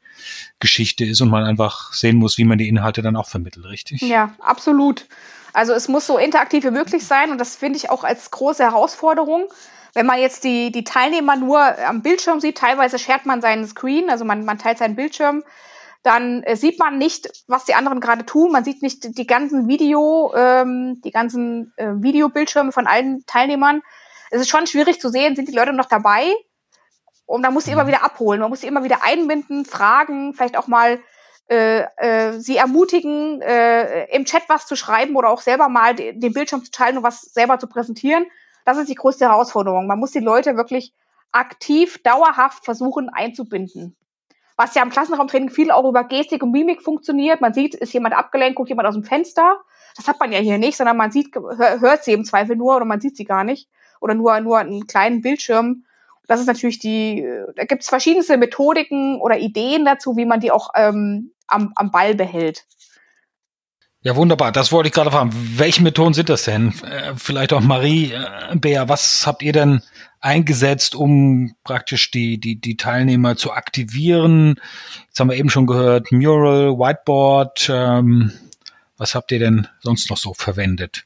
Geschichte 0.60 1.06
ist 1.06 1.22
und 1.22 1.30
man 1.30 1.44
einfach 1.44 1.94
sehen 1.94 2.18
muss, 2.18 2.40
wie 2.40 2.46
man 2.46 2.58
die 2.58 2.68
Inhalte 2.68 3.04
dann 3.04 3.16
auch 3.16 3.28
vermittelt, 3.28 3.68
richtig? 3.68 4.02
Ja, 4.02 4.34
absolut. 4.40 5.06
Also 5.54 5.74
es 5.74 5.88
muss 5.88 6.08
so 6.08 6.18
interaktiv 6.18 6.64
wie 6.64 6.72
möglich 6.72 7.06
sein 7.06 7.32
und 7.32 7.38
das 7.38 7.56
finde 7.56 7.78
ich 7.78 7.92
auch 7.92 8.04
als 8.04 8.32
große 8.32 8.64
Herausforderung. 8.64 9.48
Wenn 9.96 10.06
man 10.06 10.20
jetzt 10.20 10.44
die, 10.44 10.72
die 10.72 10.84
Teilnehmer 10.84 11.38
nur 11.38 11.60
am 11.60 12.02
Bildschirm 12.02 12.42
sieht, 12.42 12.58
teilweise 12.58 13.00
schert 13.00 13.26
man 13.26 13.42
seinen 13.42 13.66
Screen, 13.66 14.10
also 14.10 14.26
man, 14.26 14.44
man 14.44 14.58
teilt 14.58 14.78
seinen 14.78 14.98
Bildschirm, 14.98 15.44
dann 16.04 16.44
äh, 16.44 16.58
sieht 16.58 16.78
man 16.78 16.98
nicht, 16.98 17.30
was 17.48 17.64
die 17.64 17.76
anderen 17.76 18.02
gerade 18.02 18.26
tun. 18.26 18.52
Man 18.52 18.66
sieht 18.66 18.82
nicht 18.84 19.18
die 19.18 19.26
ganzen 19.26 19.70
Video, 19.70 20.34
ähm, 20.36 21.02
die 21.04 21.12
ganzen 21.12 21.74
äh, 21.78 21.94
Videobildschirme 21.96 22.74
von 22.74 22.88
allen 22.88 23.26
Teilnehmern. 23.26 23.82
Es 24.32 24.42
ist 24.42 24.50
schon 24.50 24.68
schwierig 24.68 25.00
zu 25.00 25.10
sehen, 25.10 25.36
sind 25.38 25.48
die 25.48 25.56
Leute 25.56 25.72
noch 25.72 25.88
dabei? 25.88 26.34
Und 27.26 27.42
man 27.42 27.54
muss 27.54 27.64
sie 27.64 27.72
immer 27.72 27.88
wieder 27.88 28.04
abholen. 28.04 28.42
Man 28.42 28.50
muss 28.50 28.62
sie 28.62 28.68
immer 28.68 28.84
wieder 28.84 29.02
einbinden, 29.02 29.64
fragen, 29.64 30.34
vielleicht 30.34 30.58
auch 30.58 30.68
mal 30.68 31.00
äh, 31.48 31.86
äh, 31.98 32.34
sie 32.34 32.58
ermutigen, 32.58 33.42
äh, 33.42 34.14
im 34.14 34.26
Chat 34.26 34.44
was 34.50 34.68
zu 34.68 34.76
schreiben 34.76 35.16
oder 35.16 35.30
auch 35.30 35.42
selber 35.42 35.70
mal 35.70 35.96
den 35.96 36.34
Bildschirm 36.34 36.66
zu 36.66 36.72
teilen 36.72 36.98
und 36.98 37.04
was 37.04 37.22
selber 37.22 37.60
zu 37.60 37.68
präsentieren. 37.68 38.26
Das 38.66 38.78
ist 38.78 38.90
die 38.90 38.96
größte 38.96 39.26
Herausforderung. 39.26 39.88
Man 39.88 40.00
muss 40.00 40.12
die 40.12 40.20
Leute 40.20 40.58
wirklich 40.58 40.94
aktiv, 41.32 42.02
dauerhaft 42.04 42.66
versuchen 42.66 43.10
einzubinden. 43.10 43.96
Was 44.58 44.74
ja 44.74 44.82
im 44.82 44.90
Klassenraumtraining 44.90 45.50
viel 45.50 45.70
auch 45.72 45.88
über 45.88 46.06
Gestik 46.06 46.42
und 46.42 46.52
Mimik 46.52 46.82
funktioniert. 46.82 47.42
Man 47.42 47.54
sieht, 47.54 47.76
ist 47.76 47.94
jemand 47.94 48.16
abgelenkt, 48.16 48.56
guckt 48.56 48.70
jemand 48.70 48.88
aus 48.88 48.96
dem 48.96 49.04
Fenster. 49.04 49.62
Das 49.96 50.08
hat 50.08 50.20
man 50.20 50.32
ja 50.32 50.40
hier 50.40 50.58
nicht, 50.58 50.78
sondern 50.78 50.98
man 50.98 51.12
sieht, 51.12 51.36
hört 51.36 52.04
sie 52.04 52.14
im 52.14 52.26
Zweifel 52.26 52.56
nur 52.56 52.76
oder 52.76 52.86
man 52.86 53.02
sieht 53.02 53.18
sie 53.18 53.26
gar 53.26 53.44
nicht. 53.44 53.70
Oder 54.02 54.14
nur, 54.14 54.40
nur 54.42 54.58
einen 54.58 54.88
kleinen 54.88 55.22
Bildschirm. 55.22 55.86
Das 56.28 56.40
ist 56.40 56.48
natürlich 56.48 56.80
die, 56.80 57.28
da 57.56 57.66
gibt 57.66 57.84
es 57.84 57.90
verschiedenste 57.90 58.38
Methodiken 58.38 59.20
oder 59.22 59.38
Ideen 59.38 59.86
dazu, 59.86 60.18
wie 60.18 60.26
man 60.26 60.40
die 60.40 60.52
auch 60.52 60.70
ähm, 60.76 61.34
am, 61.48 61.72
am 61.76 61.92
Ball 61.92 62.16
behält. 62.16 62.66
Ja, 64.06 64.16
wunderbar. 64.16 64.52
Das 64.52 64.72
wollte 64.72 64.88
ich 64.88 64.94
gerade 64.94 65.10
fragen. 65.10 65.32
Welche 65.34 65.82
Methoden 65.82 66.14
sind 66.14 66.30
das 66.30 66.44
denn? 66.44 66.76
Äh, 66.84 67.16
vielleicht 67.16 67.52
auch 67.54 67.62
Marie, 67.62 68.12
äh, 68.12 68.56
Bea, 68.56 68.88
was 68.88 69.26
habt 69.26 69.42
ihr 69.42 69.52
denn 69.52 69.82
eingesetzt, 70.22 70.94
um 70.94 71.56
praktisch 71.64 72.12
die, 72.12 72.40
die, 72.40 72.62
die 72.62 72.78
Teilnehmer 72.78 73.36
zu 73.36 73.52
aktivieren? 73.52 74.60
Jetzt 75.08 75.20
haben 75.20 75.32
wir 75.32 75.38
eben 75.38 75.50
schon 75.50 75.66
gehört, 75.66 76.12
Mural, 76.12 76.78
Whiteboard. 76.78 77.68
Ähm, 77.74 78.32
was 78.96 79.16
habt 79.16 79.32
ihr 79.32 79.40
denn 79.40 79.68
sonst 79.80 80.12
noch 80.12 80.18
so 80.18 80.36
verwendet? 80.36 81.05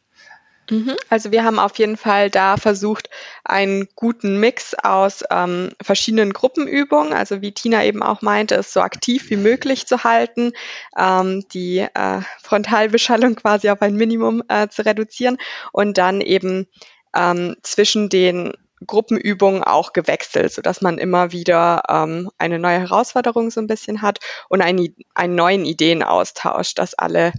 Mhm. 0.70 0.96
Also 1.10 1.32
wir 1.32 1.44
haben 1.44 1.60
auf 1.60 1.78
jeden 1.78 1.98
Fall 1.98 2.30
da 2.30 2.58
versucht, 2.58 3.10
einen 3.44 3.88
guten 3.96 4.40
Mix 4.40 4.76
aus 4.76 5.24
ähm, 5.32 5.72
verschiedenen 5.82 6.32
Gruppenübungen, 6.32 7.14
also 7.14 7.42
wie 7.42 7.52
Tina 7.52 7.84
eben 7.84 8.04
auch 8.04 8.22
meinte, 8.22 8.56
es 8.56 8.72
so 8.72 8.82
aktiv 8.82 9.30
wie 9.30 9.38
möglich 9.38 9.88
zu 9.88 10.04
halten, 10.04 10.54
ähm, 10.98 11.44
die 11.54 11.80
äh, 11.80 12.22
Frontalbeschallung 12.42 13.36
quasi 13.36 13.70
auf 13.70 13.82
ein 13.82 13.96
Minimum 13.96 14.44
äh, 14.48 14.68
zu 14.70 14.86
reduzieren 14.86 15.38
und 15.72 15.98
dann 15.98 16.22
eben 16.22 16.68
ähm, 17.16 17.56
zwischen 17.64 18.10
den 18.10 18.54
Gruppenübungen 18.86 19.64
auch 19.64 19.92
gewechselt, 19.92 20.54
so 20.54 20.62
dass 20.62 20.82
man 20.82 21.00
immer 21.00 21.32
wieder 21.32 21.84
ähm, 21.90 22.30
eine 22.38 22.60
neue 22.60 22.80
Herausforderung 22.80 23.52
so 23.52 23.60
ein 23.60 23.68
bisschen 23.68 24.02
hat 24.02 24.20
und 24.48 24.62
einen, 24.62 24.96
einen 25.16 25.36
neuen 25.36 25.66
Ideenaustausch, 25.66 26.76
dass 26.76 26.94
alle 26.94 27.34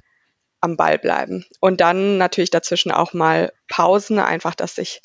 am 0.60 0.76
Ball 0.76 0.98
bleiben. 0.98 1.46
Und 1.60 1.80
dann 1.80 2.18
natürlich 2.18 2.50
dazwischen 2.50 2.92
auch 2.92 3.12
mal 3.12 3.52
Pausen, 3.68 4.18
einfach, 4.18 4.54
dass 4.54 4.74
sich 4.74 5.02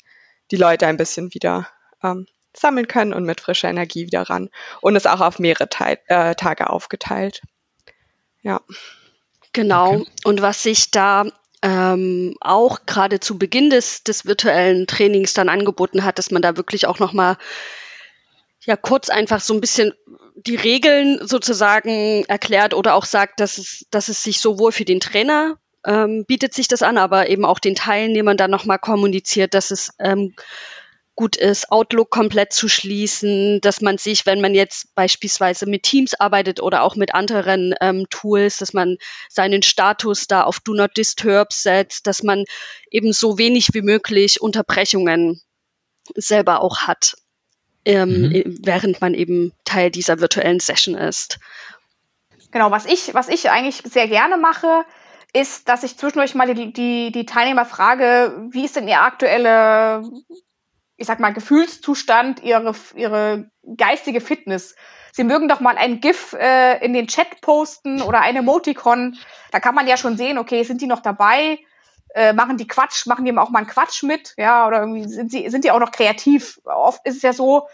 die 0.50 0.56
Leute 0.56 0.86
ein 0.86 0.96
bisschen 0.96 1.32
wieder 1.34 1.68
ähm, 2.02 2.26
sammeln 2.54 2.88
können 2.88 3.12
und 3.12 3.24
mit 3.24 3.40
frischer 3.40 3.68
Energie 3.68 4.06
wieder 4.06 4.22
ran. 4.22 4.50
Und 4.80 4.96
es 4.96 5.06
auch 5.06 5.20
auf 5.20 5.38
mehrere 5.38 5.68
Te 5.68 5.98
äh, 6.06 6.34
Tage 6.34 6.70
aufgeteilt. 6.70 7.42
Ja. 8.42 8.60
Genau. 9.52 9.94
Okay. 9.94 10.10
Und 10.24 10.42
was 10.42 10.62
sich 10.62 10.90
da 10.90 11.26
ähm, 11.62 12.36
auch 12.40 12.86
gerade 12.86 13.20
zu 13.20 13.38
Beginn 13.38 13.70
des, 13.70 14.04
des 14.04 14.26
virtuellen 14.26 14.86
Trainings 14.86 15.34
dann 15.34 15.48
angeboten 15.48 16.04
hat, 16.04 16.18
dass 16.18 16.30
man 16.30 16.42
da 16.42 16.56
wirklich 16.56 16.86
auch 16.86 16.98
nochmal 16.98 17.38
ja 18.66 18.76
kurz 18.76 19.08
einfach 19.08 19.40
so 19.40 19.54
ein 19.54 19.60
bisschen 19.60 19.92
die 20.34 20.56
Regeln 20.56 21.26
sozusagen 21.26 22.24
erklärt 22.24 22.74
oder 22.74 22.94
auch 22.94 23.04
sagt, 23.04 23.40
dass 23.40 23.58
es, 23.58 23.86
dass 23.90 24.08
es 24.08 24.22
sich 24.22 24.40
sowohl 24.40 24.72
für 24.72 24.84
den 24.84 25.00
Trainer 25.00 25.58
ähm, 25.86 26.24
bietet 26.26 26.52
sich 26.52 26.68
das 26.68 26.82
an, 26.82 26.98
aber 26.98 27.28
eben 27.30 27.44
auch 27.44 27.60
den 27.60 27.76
Teilnehmern 27.76 28.36
dann 28.36 28.50
nochmal 28.50 28.78
kommuniziert, 28.78 29.54
dass 29.54 29.70
es 29.70 29.92
ähm, 30.00 30.34
gut 31.14 31.36
ist, 31.36 31.72
Outlook 31.72 32.10
komplett 32.10 32.52
zu 32.52 32.68
schließen, 32.68 33.60
dass 33.62 33.80
man 33.80 33.96
sich, 33.96 34.26
wenn 34.26 34.42
man 34.42 34.54
jetzt 34.54 34.94
beispielsweise 34.94 35.64
mit 35.64 35.84
Teams 35.84 36.12
arbeitet 36.12 36.60
oder 36.60 36.82
auch 36.82 36.96
mit 36.96 37.14
anderen 37.14 37.74
ähm, 37.80 38.06
Tools, 38.10 38.58
dass 38.58 38.74
man 38.74 38.98
seinen 39.30 39.62
Status 39.62 40.26
da 40.26 40.42
auf 40.42 40.60
Do 40.60 40.74
Not 40.74 40.96
Disturb 40.96 41.52
setzt, 41.52 42.06
dass 42.06 42.22
man 42.22 42.44
eben 42.90 43.12
so 43.14 43.38
wenig 43.38 43.70
wie 43.72 43.82
möglich 43.82 44.42
Unterbrechungen 44.42 45.40
selber 46.14 46.60
auch 46.60 46.80
hat 46.80 47.14
ähm, 47.86 48.22
mhm. 48.22 48.58
während 48.62 49.00
man 49.00 49.14
eben 49.14 49.52
Teil 49.64 49.90
dieser 49.90 50.20
virtuellen 50.20 50.60
Session 50.60 50.94
ist. 50.94 51.38
Genau, 52.50 52.70
was 52.70 52.84
ich, 52.84 53.14
was 53.14 53.28
ich 53.28 53.50
eigentlich 53.50 53.82
sehr 53.84 54.08
gerne 54.08 54.36
mache, 54.36 54.84
ist, 55.32 55.68
dass 55.68 55.82
ich 55.82 55.96
zwischendurch 55.96 56.34
mal 56.34 56.52
die, 56.52 56.72
die, 56.72 57.12
die 57.12 57.26
Teilnehmer 57.26 57.64
frage, 57.64 58.48
wie 58.50 58.64
ist 58.64 58.76
denn 58.76 58.88
ihr 58.88 59.00
aktuelle, 59.00 60.02
ich 60.96 61.06
sag 61.06 61.20
mal, 61.20 61.32
Gefühlszustand, 61.32 62.42
ihre, 62.42 62.74
ihre 62.94 63.50
geistige 63.76 64.20
Fitness. 64.20 64.74
Sie 65.12 65.24
mögen 65.24 65.48
doch 65.48 65.60
mal 65.60 65.76
ein 65.76 66.00
GIF 66.00 66.34
äh, 66.38 66.84
in 66.84 66.92
den 66.92 67.06
Chat 67.06 67.40
posten 67.40 68.02
oder 68.02 68.20
ein 68.20 68.36
Emoticon. 68.36 69.16
Da 69.50 69.60
kann 69.60 69.74
man 69.74 69.86
ja 69.86 69.96
schon 69.96 70.16
sehen, 70.16 70.38
okay, 70.38 70.62
sind 70.62 70.80
die 70.80 70.86
noch 70.86 71.00
dabei? 71.00 71.58
Äh, 72.14 72.32
machen 72.32 72.56
die 72.56 72.66
Quatsch, 72.66 73.06
machen 73.06 73.24
die 73.24 73.36
auch 73.36 73.50
mal 73.50 73.58
einen 73.58 73.68
Quatsch 73.68 74.02
mit, 74.02 74.34
ja, 74.38 74.66
oder 74.66 74.80
irgendwie 74.80 75.06
sind 75.06 75.30
sie, 75.30 75.50
sind 75.50 75.64
die 75.64 75.70
auch 75.70 75.80
noch 75.80 75.92
kreativ. 75.92 76.60
Oft 76.64 77.04
ist 77.06 77.16
es 77.16 77.22
ja 77.22 77.32
so, 77.32 77.68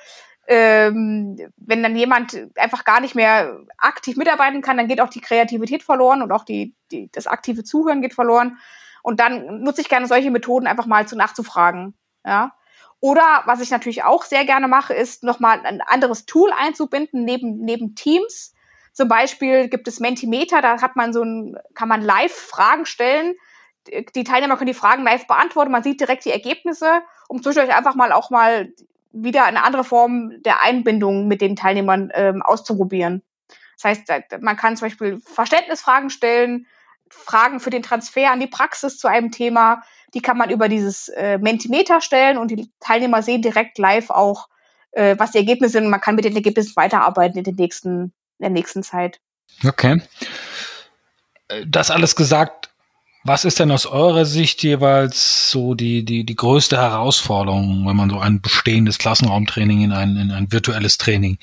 ähm, 0.48 1.38
wenn 1.56 1.82
dann 1.82 1.94
jemand 1.94 2.48
einfach 2.56 2.84
gar 2.84 3.00
nicht 3.00 3.14
mehr 3.14 3.60
aktiv 3.78 4.16
mitarbeiten 4.16 4.60
kann, 4.60 4.76
dann 4.76 4.88
geht 4.88 5.00
auch 5.00 5.10
die 5.10 5.20
Kreativität 5.20 5.82
verloren 5.82 6.22
und 6.22 6.32
auch 6.32 6.44
die, 6.44 6.74
die, 6.90 7.10
das 7.12 7.26
aktive 7.26 7.62
Zuhören 7.62 8.02
geht 8.02 8.14
verloren. 8.14 8.58
Und 9.02 9.20
dann 9.20 9.62
nutze 9.62 9.80
ich 9.80 9.88
gerne 9.88 10.06
solche 10.06 10.30
Methoden 10.30 10.66
einfach 10.66 10.86
mal 10.86 11.06
zu 11.06 11.16
nachzufragen. 11.16 11.94
Ja. 12.24 12.52
Oder 13.00 13.42
was 13.46 13.60
ich 13.60 13.70
natürlich 13.70 14.04
auch 14.04 14.24
sehr 14.24 14.44
gerne 14.44 14.68
mache, 14.68 14.94
ist 14.94 15.24
nochmal 15.24 15.60
ein 15.64 15.80
anderes 15.80 16.26
Tool 16.26 16.52
einzubinden 16.56 17.24
neben, 17.24 17.58
neben 17.60 17.94
Teams. 17.94 18.54
Zum 18.92 19.08
Beispiel 19.08 19.68
gibt 19.68 19.88
es 19.88 20.00
Mentimeter, 20.00 20.60
da 20.62 20.80
hat 20.80 20.96
man 20.96 21.12
so 21.12 21.22
ein, 21.22 21.56
kann 21.74 21.88
man 21.88 22.02
live 22.02 22.32
Fragen 22.32 22.86
stellen 22.86 23.34
die 23.88 24.24
Teilnehmer 24.24 24.56
können 24.56 24.68
die 24.68 24.74
Fragen 24.74 25.04
live 25.04 25.26
beantworten, 25.26 25.72
man 25.72 25.82
sieht 25.82 26.00
direkt 26.00 26.24
die 26.24 26.30
Ergebnisse, 26.30 27.02
um 27.28 27.42
zwischendurch 27.42 27.76
einfach 27.76 27.94
mal 27.94 28.12
auch 28.12 28.30
mal 28.30 28.72
wieder 29.12 29.44
eine 29.44 29.64
andere 29.64 29.84
Form 29.84 30.42
der 30.42 30.62
Einbindung 30.62 31.28
mit 31.28 31.40
den 31.40 31.56
Teilnehmern 31.56 32.10
ähm, 32.14 32.42
auszuprobieren. 32.42 33.22
Das 33.76 33.84
heißt, 33.84 34.40
man 34.40 34.56
kann 34.56 34.76
zum 34.76 34.86
Beispiel 34.86 35.20
Verständnisfragen 35.20 36.10
stellen, 36.10 36.66
Fragen 37.10 37.60
für 37.60 37.70
den 37.70 37.82
Transfer 37.82 38.30
an 38.30 38.40
die 38.40 38.46
Praxis 38.46 38.98
zu 38.98 39.08
einem 39.08 39.30
Thema, 39.30 39.82
die 40.14 40.22
kann 40.22 40.38
man 40.38 40.50
über 40.50 40.68
dieses 40.68 41.08
äh, 41.08 41.38
Mentimeter 41.38 42.00
stellen 42.00 42.38
und 42.38 42.50
die 42.50 42.70
Teilnehmer 42.80 43.22
sehen 43.22 43.42
direkt 43.42 43.78
live 43.78 44.10
auch, 44.10 44.48
äh, 44.92 45.16
was 45.18 45.32
die 45.32 45.38
Ergebnisse 45.38 45.72
sind. 45.72 45.90
Man 45.90 46.00
kann 46.00 46.14
mit 46.14 46.24
den 46.24 46.34
Ergebnissen 46.34 46.76
weiterarbeiten 46.76 47.38
in, 47.38 47.44
den 47.44 47.56
nächsten, 47.56 48.04
in 48.04 48.12
der 48.40 48.50
nächsten 48.50 48.82
Zeit. 48.82 49.20
Okay. 49.66 50.02
Äh, 51.48 51.64
das 51.66 51.90
alles 51.90 52.16
gesagt, 52.16 52.70
was 53.24 53.44
ist 53.44 53.60
denn 53.60 53.70
aus 53.70 53.86
eurer 53.86 54.24
Sicht 54.24 54.62
jeweils 54.62 55.50
so 55.50 55.74
die, 55.74 56.04
die, 56.04 56.24
die 56.24 56.34
größte 56.34 56.76
Herausforderung, 56.76 57.86
wenn 57.86 57.96
man 57.96 58.10
so 58.10 58.18
ein 58.18 58.40
bestehendes 58.40 58.98
Klassenraumtraining 58.98 59.82
in 59.82 59.92
ein, 59.92 60.16
in 60.16 60.30
ein 60.32 60.50
virtuelles 60.50 60.98
Training 60.98 61.38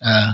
äh, 0.00 0.32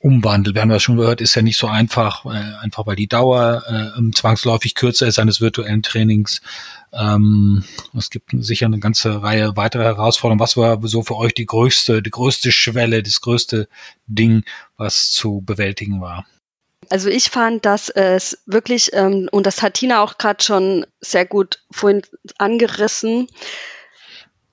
umwandelt? 0.00 0.56
Wir 0.56 0.62
haben 0.62 0.72
ja 0.72 0.80
schon 0.80 0.96
gehört, 0.96 1.20
ist 1.20 1.36
ja 1.36 1.42
nicht 1.42 1.56
so 1.56 1.68
einfach, 1.68 2.24
äh, 2.26 2.52
einfach 2.60 2.86
weil 2.86 2.96
die 2.96 3.06
Dauer 3.06 3.62
äh, 3.68 4.10
zwangsläufig 4.12 4.74
kürzer 4.74 5.06
ist 5.06 5.20
eines 5.20 5.40
virtuellen 5.40 5.82
Trainings. 5.82 6.42
Ähm, 6.92 7.62
es 7.96 8.10
gibt 8.10 8.30
sicher 8.32 8.66
eine 8.66 8.80
ganze 8.80 9.22
Reihe 9.22 9.56
weiterer 9.56 9.84
Herausforderungen. 9.84 10.40
Was 10.40 10.56
war 10.56 10.80
so 10.82 11.02
für 11.02 11.16
euch 11.16 11.34
die 11.34 11.46
größte, 11.46 12.02
die 12.02 12.10
größte 12.10 12.50
Schwelle, 12.50 13.04
das 13.04 13.20
größte 13.20 13.68
Ding, 14.08 14.44
was 14.76 15.12
zu 15.12 15.42
bewältigen 15.46 16.00
war? 16.00 16.26
Also 16.90 17.08
ich 17.08 17.30
fand, 17.30 17.64
dass 17.64 17.88
es 17.88 18.42
wirklich, 18.46 18.92
ähm, 18.92 19.28
und 19.30 19.46
das 19.46 19.62
hat 19.62 19.74
Tina 19.74 20.02
auch 20.02 20.18
gerade 20.18 20.42
schon 20.42 20.86
sehr 21.00 21.26
gut 21.26 21.60
vorhin 21.70 22.02
angerissen, 22.38 23.28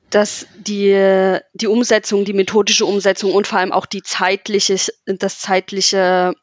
dass 0.10 0.46
die, 0.58 1.38
die 1.54 1.68
Umsetzung, 1.68 2.26
die 2.26 2.34
methodische 2.34 2.86
Umsetzung 2.86 3.34
und 3.34 3.48
vor 3.48 3.60
allem 3.60 3.72
auch 3.72 3.86
die 3.86 4.04
zeitliche, 4.04 4.76
das 5.06 5.40
zeitliche 5.40 6.34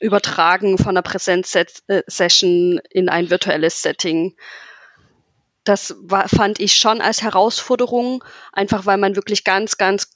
Übertragen 0.00 0.78
von 0.78 0.88
einer 0.88 1.02
Präsenzsession 1.02 2.80
in 2.90 3.08
ein 3.10 3.28
virtuelles 3.28 3.82
Setting. 3.82 4.36
Das 5.64 5.94
war, 6.00 6.28
fand 6.28 6.58
ich 6.58 6.76
schon 6.76 7.02
als 7.02 7.20
Herausforderung, 7.20 8.24
einfach 8.52 8.86
weil 8.86 8.96
man 8.96 9.14
wirklich 9.14 9.44
ganz, 9.44 9.76
ganz 9.76 10.10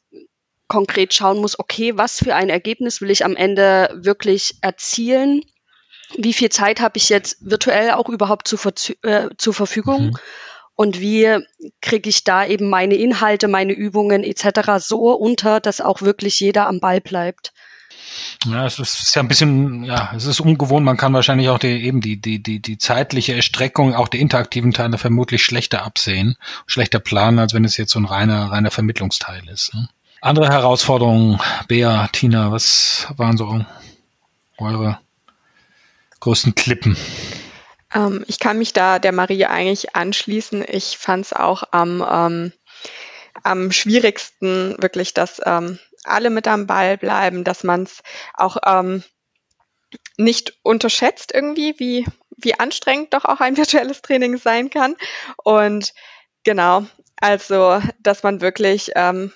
konkret 0.74 1.14
schauen 1.14 1.38
muss, 1.38 1.56
okay, 1.56 1.96
was 1.96 2.18
für 2.18 2.34
ein 2.34 2.50
Ergebnis 2.50 3.00
will 3.00 3.10
ich 3.10 3.24
am 3.24 3.36
Ende 3.36 3.88
wirklich 3.94 4.56
erzielen? 4.60 5.42
Wie 6.18 6.32
viel 6.32 6.48
Zeit 6.48 6.80
habe 6.80 6.96
ich 6.96 7.08
jetzt 7.08 7.36
virtuell 7.40 7.92
auch 7.92 8.08
überhaupt 8.08 8.48
zu, 8.48 8.56
äh, 9.02 9.28
zur 9.38 9.54
Verfügung? 9.54 10.06
Mhm. 10.06 10.16
Und 10.74 11.00
wie 11.00 11.38
kriege 11.80 12.08
ich 12.10 12.24
da 12.24 12.44
eben 12.44 12.68
meine 12.68 12.96
Inhalte, 12.96 13.46
meine 13.46 13.72
Übungen 13.72 14.24
etc. 14.24 14.84
so 14.84 15.12
unter, 15.12 15.60
dass 15.60 15.80
auch 15.80 16.02
wirklich 16.02 16.40
jeder 16.40 16.66
am 16.66 16.80
Ball 16.80 17.00
bleibt? 17.00 17.52
Ja, 18.44 18.66
es 18.66 18.80
ist 18.80 19.14
ja 19.14 19.22
ein 19.22 19.28
bisschen, 19.28 19.84
ja, 19.84 20.12
es 20.16 20.26
ist 20.26 20.40
ungewohnt. 20.40 20.84
Man 20.84 20.96
kann 20.96 21.12
wahrscheinlich 21.12 21.48
auch 21.48 21.58
die, 21.60 21.84
eben 21.84 22.00
die, 22.00 22.20
die, 22.20 22.42
die, 22.42 22.60
die 22.60 22.78
zeitliche 22.78 23.34
Erstreckung, 23.34 23.94
auch 23.94 24.08
die 24.08 24.20
interaktiven 24.20 24.72
Teile 24.72 24.98
vermutlich 24.98 25.44
schlechter 25.44 25.84
absehen, 25.84 26.36
schlechter 26.66 26.98
planen, 26.98 27.38
als 27.38 27.54
wenn 27.54 27.64
es 27.64 27.76
jetzt 27.76 27.92
so 27.92 28.00
ein 28.00 28.04
reiner, 28.04 28.50
reiner 28.50 28.72
Vermittlungsteil 28.72 29.48
ist. 29.48 29.72
Ne? 29.74 29.88
Andere 30.24 30.48
Herausforderungen, 30.48 31.38
Bea, 31.68 32.08
Tina, 32.10 32.50
was 32.50 33.08
waren 33.18 33.36
so 33.36 33.62
eure 34.56 34.98
größten 36.20 36.54
Klippen? 36.54 36.96
Ähm, 37.92 38.24
ich 38.26 38.38
kann 38.38 38.56
mich 38.56 38.72
da 38.72 38.98
der 38.98 39.12
Marie 39.12 39.44
eigentlich 39.44 39.94
anschließen. 39.94 40.64
Ich 40.66 40.96
fand 40.96 41.26
es 41.26 41.34
auch 41.34 41.64
am, 41.72 42.02
ähm, 42.10 42.52
am 43.42 43.70
schwierigsten 43.70 44.80
wirklich, 44.80 45.12
dass 45.12 45.42
ähm, 45.44 45.78
alle 46.04 46.30
mit 46.30 46.48
am 46.48 46.66
Ball 46.66 46.96
bleiben, 46.96 47.44
dass 47.44 47.62
man 47.62 47.82
es 47.82 48.02
auch 48.32 48.56
ähm, 48.64 49.04
nicht 50.16 50.54
unterschätzt 50.62 51.32
irgendwie, 51.34 51.74
wie, 51.76 52.06
wie 52.38 52.58
anstrengend 52.58 53.12
doch 53.12 53.26
auch 53.26 53.40
ein 53.40 53.56
virtuelles 53.58 54.00
Training 54.00 54.38
sein 54.38 54.70
kann. 54.70 54.96
Und 55.36 55.92
genau, 56.44 56.86
also, 57.16 57.82
dass 58.00 58.22
man 58.22 58.40
wirklich 58.40 58.92
ähm, 58.94 59.30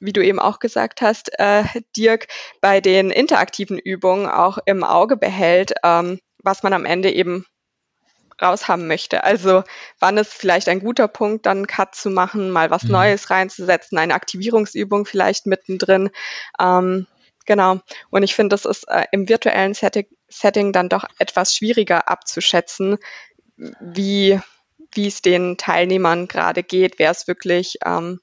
wie 0.00 0.12
du 0.12 0.24
eben 0.24 0.38
auch 0.38 0.58
gesagt 0.58 1.00
hast, 1.00 1.30
äh, 1.38 1.64
Dirk, 1.96 2.28
bei 2.60 2.80
den 2.80 3.10
interaktiven 3.10 3.78
Übungen 3.78 4.26
auch 4.26 4.58
im 4.66 4.84
Auge 4.84 5.16
behält, 5.16 5.74
ähm, 5.84 6.20
was 6.42 6.62
man 6.62 6.72
am 6.72 6.84
Ende 6.84 7.12
eben 7.12 7.46
raushaben 8.40 8.86
möchte. 8.86 9.24
Also 9.24 9.64
wann 9.98 10.16
ist 10.16 10.32
vielleicht 10.32 10.68
ein 10.68 10.80
guter 10.80 11.08
Punkt, 11.08 11.46
dann 11.46 11.58
einen 11.58 11.66
Cut 11.66 11.94
zu 11.94 12.10
machen, 12.10 12.50
mal 12.50 12.70
was 12.70 12.84
mhm. 12.84 12.92
Neues 12.92 13.30
reinzusetzen, 13.30 13.98
eine 13.98 14.14
Aktivierungsübung 14.14 15.06
vielleicht 15.06 15.46
mittendrin. 15.46 16.10
Ähm, 16.60 17.06
genau. 17.46 17.80
Und 18.10 18.22
ich 18.22 18.34
finde, 18.34 18.54
das 18.54 18.64
ist 18.64 18.88
äh, 18.88 19.06
im 19.10 19.28
virtuellen 19.28 19.74
Setting, 19.74 20.06
Setting 20.28 20.72
dann 20.72 20.88
doch 20.88 21.04
etwas 21.18 21.56
schwieriger 21.56 22.08
abzuschätzen, 22.08 22.98
wie 23.56 24.40
wie 24.92 25.06
es 25.06 25.22
den 25.22 25.56
Teilnehmern 25.56 26.28
gerade 26.28 26.62
geht, 26.62 26.98
wer 26.98 27.10
ist 27.10 27.28
wirklich 27.28 27.78
ähm, 27.84 28.20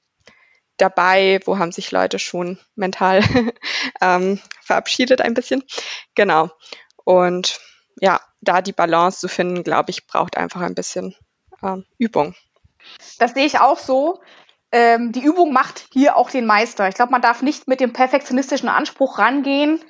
dabei, 0.76 1.40
wo 1.44 1.58
haben 1.58 1.72
sich 1.72 1.90
Leute 1.90 2.18
schon 2.18 2.58
mental 2.74 3.22
ähm, 4.00 4.40
verabschiedet 4.62 5.20
ein 5.20 5.34
bisschen. 5.34 5.62
Genau. 6.14 6.50
Und 7.04 7.60
ja, 8.00 8.20
da 8.40 8.62
die 8.62 8.72
Balance 8.72 9.20
zu 9.20 9.28
finden, 9.28 9.62
glaube 9.62 9.90
ich, 9.90 10.06
braucht 10.06 10.36
einfach 10.36 10.60
ein 10.60 10.74
bisschen 10.74 11.14
ähm, 11.62 11.84
Übung. 11.98 12.34
Das 13.18 13.32
sehe 13.32 13.46
ich 13.46 13.58
auch 13.58 13.78
so. 13.78 14.20
Ähm, 14.72 15.12
die 15.12 15.22
Übung 15.22 15.52
macht 15.52 15.86
hier 15.92 16.16
auch 16.16 16.30
den 16.30 16.46
Meister. 16.46 16.88
Ich 16.88 16.94
glaube, 16.94 17.12
man 17.12 17.22
darf 17.22 17.42
nicht 17.42 17.68
mit 17.68 17.80
dem 17.80 17.92
perfektionistischen 17.92 18.68
Anspruch 18.68 19.18
rangehen. 19.18 19.80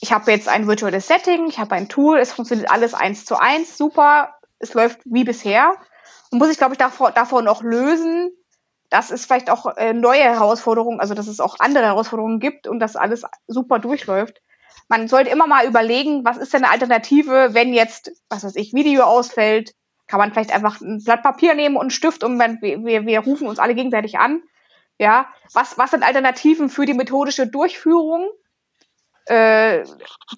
Ich 0.00 0.12
habe 0.12 0.30
jetzt 0.30 0.48
ein 0.48 0.66
virtuelles 0.66 1.06
Setting, 1.06 1.46
ich 1.46 1.58
habe 1.58 1.74
ein 1.74 1.88
Tool, 1.88 2.18
es 2.18 2.32
funktioniert 2.32 2.70
alles 2.70 2.92
eins 2.92 3.24
zu 3.24 3.38
eins, 3.38 3.78
super, 3.78 4.34
es 4.58 4.74
läuft 4.74 5.00
wie 5.04 5.24
bisher. 5.24 5.76
Und 6.30 6.38
muss 6.38 6.50
ich, 6.50 6.58
glaube 6.58 6.74
ich, 6.74 6.78
davor, 6.78 7.12
davor 7.12 7.42
noch 7.42 7.62
lösen, 7.62 8.32
dass 8.92 9.10
es 9.10 9.26
vielleicht 9.26 9.50
auch 9.50 9.76
äh, 9.76 9.92
neue 9.92 10.22
Herausforderungen, 10.22 11.00
also 11.00 11.14
dass 11.14 11.26
es 11.26 11.40
auch 11.40 11.56
andere 11.58 11.84
Herausforderungen 11.84 12.40
gibt 12.40 12.66
und 12.66 12.78
dass 12.78 12.96
alles 12.96 13.24
super 13.46 13.78
durchläuft 13.78 14.40
man 14.88 15.08
sollte 15.08 15.30
immer 15.30 15.46
mal 15.46 15.66
überlegen, 15.66 16.24
was 16.24 16.36
ist 16.36 16.52
denn 16.52 16.64
eine 16.64 16.72
Alternative, 16.72 17.50
wenn 17.52 17.72
jetzt, 17.72 18.12
was 18.28 18.44
weiß 18.44 18.56
ich, 18.56 18.74
Video 18.74 19.04
ausfällt, 19.04 19.74
kann 20.06 20.18
man 20.18 20.32
vielleicht 20.32 20.52
einfach 20.52 20.80
ein 20.80 21.02
Blatt 21.02 21.22
Papier 21.22 21.54
nehmen 21.54 21.76
und 21.76 21.82
einen 21.82 21.90
Stift 21.90 22.24
und 22.24 22.38
wir, 22.38 22.84
wir, 22.84 23.06
wir 23.06 23.20
rufen 23.20 23.48
uns 23.48 23.58
alle 23.58 23.74
gegenseitig 23.74 24.18
an. 24.18 24.42
Ja, 24.98 25.28
was, 25.54 25.78
was 25.78 25.90
sind 25.90 26.02
Alternativen 26.02 26.68
für 26.68 26.84
die 26.84 26.94
methodische 26.94 27.46
Durchführung? 27.46 28.28
Äh, 29.26 29.84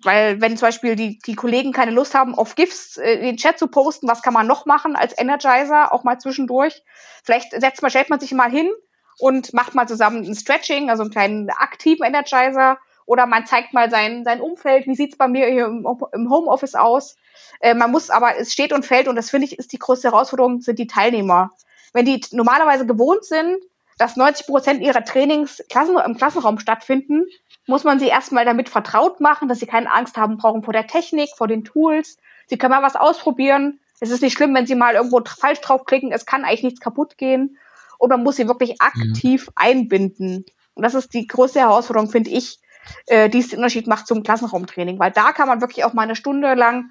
weil 0.02 0.40
wenn 0.40 0.56
zum 0.56 0.68
Beispiel 0.68 0.94
die, 0.94 1.18
die 1.18 1.34
Kollegen 1.34 1.72
keine 1.72 1.90
Lust 1.90 2.14
haben, 2.14 2.34
auf 2.34 2.54
GIFs 2.54 2.98
äh, 2.98 3.18
den 3.18 3.38
Chat 3.38 3.58
zu 3.58 3.68
posten, 3.68 4.08
was 4.08 4.20
kann 4.20 4.34
man 4.34 4.46
noch 4.46 4.66
machen 4.66 4.94
als 4.94 5.18
Energizer, 5.18 5.92
auch 5.92 6.04
mal 6.04 6.18
zwischendurch? 6.18 6.82
Vielleicht 7.22 7.52
setzt 7.52 7.80
man, 7.80 7.90
stellt 7.90 8.10
man 8.10 8.20
sich 8.20 8.32
mal 8.32 8.50
hin 8.50 8.70
und 9.18 9.54
macht 9.54 9.74
mal 9.74 9.88
zusammen 9.88 10.24
ein 10.24 10.34
Stretching, 10.34 10.90
also 10.90 11.02
einen 11.02 11.12
kleinen 11.12 11.50
aktiven 11.50 12.04
Energizer 12.04 12.78
oder 13.06 13.26
man 13.26 13.46
zeigt 13.46 13.72
mal 13.72 13.90
sein, 13.90 14.24
sein 14.24 14.40
Umfeld, 14.40 14.86
wie 14.86 14.94
sieht's 14.94 15.16
bei 15.16 15.28
mir 15.28 15.46
hier 15.46 15.66
im, 15.66 15.86
im 16.12 16.30
Homeoffice 16.30 16.74
aus. 16.74 17.16
Äh, 17.60 17.74
man 17.74 17.90
muss 17.90 18.10
aber, 18.10 18.36
es 18.38 18.52
steht 18.52 18.72
und 18.72 18.84
fällt, 18.84 19.08
und 19.08 19.16
das 19.16 19.30
finde 19.30 19.46
ich 19.46 19.58
ist 19.58 19.72
die 19.72 19.78
größte 19.78 20.10
Herausforderung, 20.10 20.60
sind 20.60 20.78
die 20.78 20.86
Teilnehmer. 20.86 21.50
Wenn 21.92 22.06
die 22.06 22.20
normalerweise 22.32 22.86
gewohnt 22.86 23.24
sind, 23.24 23.56
dass 23.98 24.16
90 24.16 24.46
Prozent 24.46 24.82
ihrer 24.82 25.04
Trainings 25.04 25.62
Klassen, 25.68 25.96
im 25.96 26.16
Klassenraum 26.16 26.58
stattfinden, 26.58 27.24
muss 27.66 27.84
man 27.84 27.98
sie 27.98 28.08
erstmal 28.08 28.44
damit 28.44 28.68
vertraut 28.68 29.20
machen, 29.20 29.48
dass 29.48 29.60
sie 29.60 29.66
keine 29.66 29.92
Angst 29.92 30.16
haben 30.16 30.36
brauchen 30.36 30.62
vor 30.62 30.72
der 30.72 30.86
Technik, 30.86 31.30
vor 31.36 31.48
den 31.48 31.64
Tools. 31.64 32.18
Sie 32.46 32.58
können 32.58 32.72
mal 32.72 32.82
was 32.82 32.96
ausprobieren. 32.96 33.80
Es 34.00 34.10
ist 34.10 34.22
nicht 34.22 34.36
schlimm, 34.36 34.54
wenn 34.54 34.66
sie 34.66 34.74
mal 34.74 34.94
irgendwo 34.94 35.22
falsch 35.24 35.60
draufklicken. 35.60 36.12
Es 36.12 36.26
kann 36.26 36.44
eigentlich 36.44 36.64
nichts 36.64 36.80
kaputt 36.80 37.16
gehen. 37.16 37.56
Und 37.98 38.10
man 38.10 38.22
muss 38.22 38.36
sie 38.36 38.48
wirklich 38.48 38.72
mhm. 38.72 38.76
aktiv 38.80 39.46
mhm. 39.46 39.52
einbinden. 39.56 40.44
Und 40.74 40.82
das 40.82 40.94
ist 40.94 41.14
die 41.14 41.26
größte 41.26 41.60
Herausforderung, 41.60 42.10
finde 42.10 42.30
ich, 42.30 42.58
äh, 43.06 43.30
die 43.30 43.38
es 43.38 43.48
den 43.48 43.58
Unterschied 43.58 43.86
macht 43.86 44.06
zum 44.06 44.22
Klassenraumtraining. 44.22 44.98
Weil 44.98 45.12
da 45.12 45.32
kann 45.32 45.48
man 45.48 45.60
wirklich 45.60 45.84
auch 45.84 45.94
mal 45.94 46.02
eine 46.02 46.16
Stunde 46.16 46.54
lang 46.54 46.90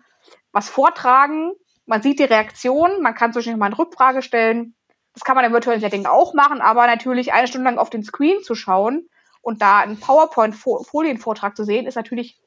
was 0.51 0.69
vortragen. 0.69 1.51
Man 1.86 2.01
sieht 2.01 2.19
die 2.19 2.24
Reaktion, 2.24 3.01
man 3.01 3.13
kann 3.13 3.33
zwischendurch 3.33 3.60
mal 3.60 3.65
eine 3.67 3.77
Rückfrage 3.77 4.22
stellen. 4.22 4.75
Das 5.13 5.24
kann 5.24 5.36
man 5.36 5.46
im 5.46 5.53
virtuellen 5.53 5.82
Setting 5.82 6.05
auch 6.05 6.34
machen, 6.34 6.62
aber 6.62 6.88
natürlich 6.88 7.34
eine 7.34 7.48
Stunde 7.48 7.70
lang 7.70 7.77
auf 7.77 7.89
den 7.89 8.03
Screen 8.03 8.41
zu 8.43 8.55
schauen 8.55 9.08
und 9.41 9.62
da 9.62 9.79
einen 9.79 10.00
PowerPoint-Folienvortrag 10.00 11.55
zu 11.55 11.65
sehen, 11.65 11.86
ist 11.86 11.96
natürlich 11.96 12.39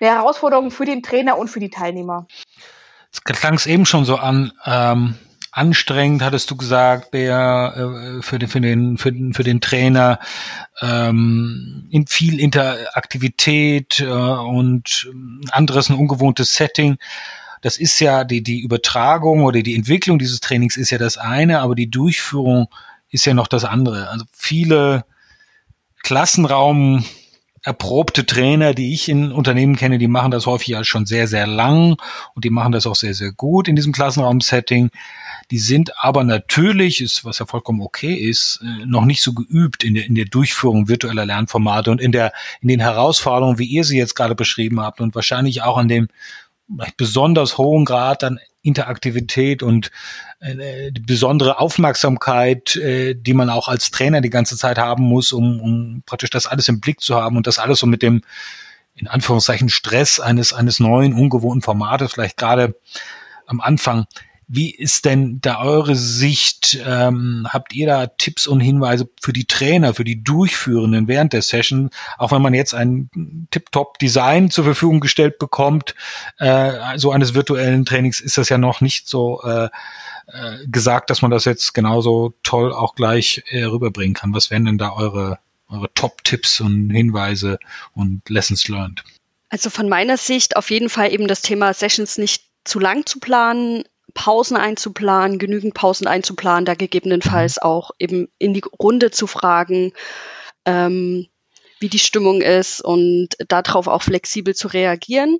eine 0.00 0.10
Herausforderung 0.10 0.70
für 0.70 0.84
den 0.84 1.02
Trainer 1.02 1.38
und 1.38 1.48
für 1.48 1.60
die 1.60 1.70
Teilnehmer. 1.70 2.26
Es 3.12 3.22
klang 3.22 3.54
es 3.54 3.66
eben 3.66 3.86
schon 3.86 4.04
so 4.04 4.16
an, 4.16 4.52
ähm, 4.64 5.14
anstrengend, 5.54 6.22
hattest 6.22 6.50
du 6.50 6.56
gesagt, 6.56 7.12
Bea, 7.12 8.18
äh, 8.18 8.22
für 8.22 8.38
den, 8.38 8.48
für 8.48 8.60
den, 8.60 8.98
für 8.98 9.12
den, 9.12 9.34
für 9.34 9.44
den 9.44 9.60
Trainer, 9.60 10.18
ähm, 10.82 11.86
in 11.90 12.06
viel 12.06 12.40
Interaktivität 12.40 14.00
äh, 14.00 14.06
und 14.06 15.08
anderes, 15.52 15.88
ein 15.88 15.96
ungewohntes 15.96 16.54
Setting. 16.54 16.98
Das 17.64 17.78
ist 17.78 17.98
ja 17.98 18.24
die, 18.24 18.42
die 18.42 18.60
Übertragung 18.60 19.42
oder 19.42 19.62
die 19.62 19.74
Entwicklung 19.74 20.18
dieses 20.18 20.40
Trainings 20.40 20.76
ist 20.76 20.90
ja 20.90 20.98
das 20.98 21.16
eine, 21.16 21.60
aber 21.60 21.74
die 21.74 21.90
Durchführung 21.90 22.68
ist 23.08 23.24
ja 23.24 23.32
noch 23.32 23.48
das 23.48 23.64
andere. 23.64 24.10
Also 24.10 24.26
viele 24.32 25.06
Klassenraum 26.02 27.06
erprobte 27.62 28.26
Trainer, 28.26 28.74
die 28.74 28.92
ich 28.92 29.08
in 29.08 29.32
Unternehmen 29.32 29.76
kenne, 29.76 29.96
die 29.96 30.08
machen 30.08 30.30
das 30.30 30.44
häufig 30.44 30.68
ja 30.68 30.84
schon 30.84 31.06
sehr, 31.06 31.26
sehr 31.26 31.46
lang 31.46 31.96
und 32.34 32.44
die 32.44 32.50
machen 32.50 32.72
das 32.72 32.86
auch 32.86 32.96
sehr, 32.96 33.14
sehr 33.14 33.32
gut 33.32 33.66
in 33.66 33.76
diesem 33.76 33.94
Klassenraum-Setting. 33.94 34.90
Die 35.50 35.58
sind 35.58 35.92
aber 36.04 36.22
natürlich, 36.22 37.00
ist, 37.00 37.24
was 37.24 37.38
ja 37.38 37.46
vollkommen 37.46 37.80
okay 37.80 38.12
ist, 38.12 38.60
äh, 38.62 38.84
noch 38.84 39.06
nicht 39.06 39.22
so 39.22 39.32
geübt 39.32 39.84
in 39.84 39.94
der, 39.94 40.04
in 40.04 40.14
der 40.14 40.26
Durchführung 40.26 40.88
virtueller 40.88 41.24
Lernformate 41.24 41.90
und 41.90 42.02
in 42.02 42.12
der, 42.12 42.34
in 42.60 42.68
den 42.68 42.80
Herausforderungen, 42.80 43.58
wie 43.58 43.64
ihr 43.64 43.84
sie 43.84 43.96
jetzt 43.96 44.14
gerade 44.14 44.34
beschrieben 44.34 44.80
habt 44.80 45.00
und 45.00 45.14
wahrscheinlich 45.14 45.62
auch 45.62 45.78
an 45.78 45.88
dem 45.88 46.08
besonders 46.96 47.58
hohen 47.58 47.84
Grad 47.84 48.24
an 48.24 48.38
Interaktivität 48.62 49.62
und 49.62 49.90
äh, 50.40 50.90
besondere 50.92 51.58
Aufmerksamkeit, 51.58 52.76
äh, 52.76 53.14
die 53.14 53.34
man 53.34 53.50
auch 53.50 53.68
als 53.68 53.90
Trainer 53.90 54.22
die 54.22 54.30
ganze 54.30 54.56
Zeit 54.56 54.78
haben 54.78 55.04
muss, 55.04 55.32
um, 55.32 55.60
um 55.60 56.02
praktisch 56.06 56.30
das 56.30 56.46
alles 56.46 56.68
im 56.68 56.80
Blick 56.80 57.00
zu 57.00 57.14
haben 57.16 57.36
und 57.36 57.46
das 57.46 57.58
alles 57.58 57.80
so 57.80 57.86
mit 57.86 58.02
dem 58.02 58.22
in 58.94 59.08
Anführungszeichen 59.08 59.68
Stress 59.68 60.20
eines 60.20 60.52
eines 60.52 60.80
neuen 60.80 61.14
ungewohnten 61.14 61.62
Formates 61.62 62.12
vielleicht 62.12 62.36
gerade 62.36 62.76
am 63.46 63.60
Anfang 63.60 64.06
wie 64.48 64.74
ist 64.74 65.04
denn 65.04 65.40
da 65.40 65.62
eure 65.62 65.96
Sicht? 65.96 66.78
Ähm, 66.86 67.46
habt 67.48 67.74
ihr 67.74 67.86
da 67.86 68.06
Tipps 68.06 68.46
und 68.46 68.60
Hinweise 68.60 69.08
für 69.20 69.32
die 69.32 69.46
Trainer, 69.46 69.94
für 69.94 70.04
die 70.04 70.22
Durchführenden 70.22 71.08
während 71.08 71.32
der 71.32 71.42
Session? 71.42 71.90
Auch 72.18 72.32
wenn 72.32 72.42
man 72.42 72.54
jetzt 72.54 72.74
ein 72.74 73.08
Tip-Top-Design 73.50 74.50
zur 74.50 74.64
Verfügung 74.64 75.00
gestellt 75.00 75.38
bekommt, 75.38 75.94
äh, 76.38 76.98
so 76.98 77.10
eines 77.10 77.34
virtuellen 77.34 77.84
Trainings, 77.84 78.20
ist 78.20 78.38
das 78.38 78.48
ja 78.48 78.58
noch 78.58 78.80
nicht 78.80 79.08
so 79.08 79.42
äh, 79.42 79.68
äh, 80.26 80.66
gesagt, 80.66 81.10
dass 81.10 81.22
man 81.22 81.30
das 81.30 81.44
jetzt 81.44 81.74
genauso 81.74 82.34
toll 82.42 82.72
auch 82.72 82.94
gleich 82.94 83.42
äh, 83.48 83.64
rüberbringen 83.64 84.14
kann. 84.14 84.34
Was 84.34 84.50
wären 84.50 84.64
denn 84.64 84.78
da 84.78 84.92
eure, 84.92 85.38
eure 85.68 85.92
Top-Tipps 85.92 86.60
und 86.60 86.90
Hinweise 86.90 87.58
und 87.92 88.28
Lessons 88.28 88.68
learned? 88.68 89.04
Also 89.50 89.70
von 89.70 89.88
meiner 89.88 90.16
Sicht 90.16 90.56
auf 90.56 90.70
jeden 90.70 90.88
Fall 90.88 91.12
eben 91.12 91.28
das 91.28 91.42
Thema 91.42 91.74
Sessions 91.74 92.18
nicht 92.18 92.44
zu 92.64 92.80
lang 92.80 93.04
zu 93.06 93.20
planen, 93.20 93.84
Pausen 94.14 94.56
einzuplanen, 94.56 95.38
genügend 95.38 95.74
Pausen 95.74 96.06
einzuplanen, 96.06 96.64
da 96.64 96.74
gegebenenfalls 96.74 97.58
auch 97.58 97.90
eben 97.98 98.28
in 98.38 98.54
die 98.54 98.64
Runde 98.80 99.10
zu 99.10 99.26
fragen, 99.26 99.92
ähm, 100.64 101.26
wie 101.80 101.88
die 101.88 101.98
Stimmung 101.98 102.40
ist 102.40 102.80
und 102.80 103.30
darauf 103.48 103.88
auch 103.88 104.02
flexibel 104.02 104.54
zu 104.54 104.68
reagieren. 104.68 105.38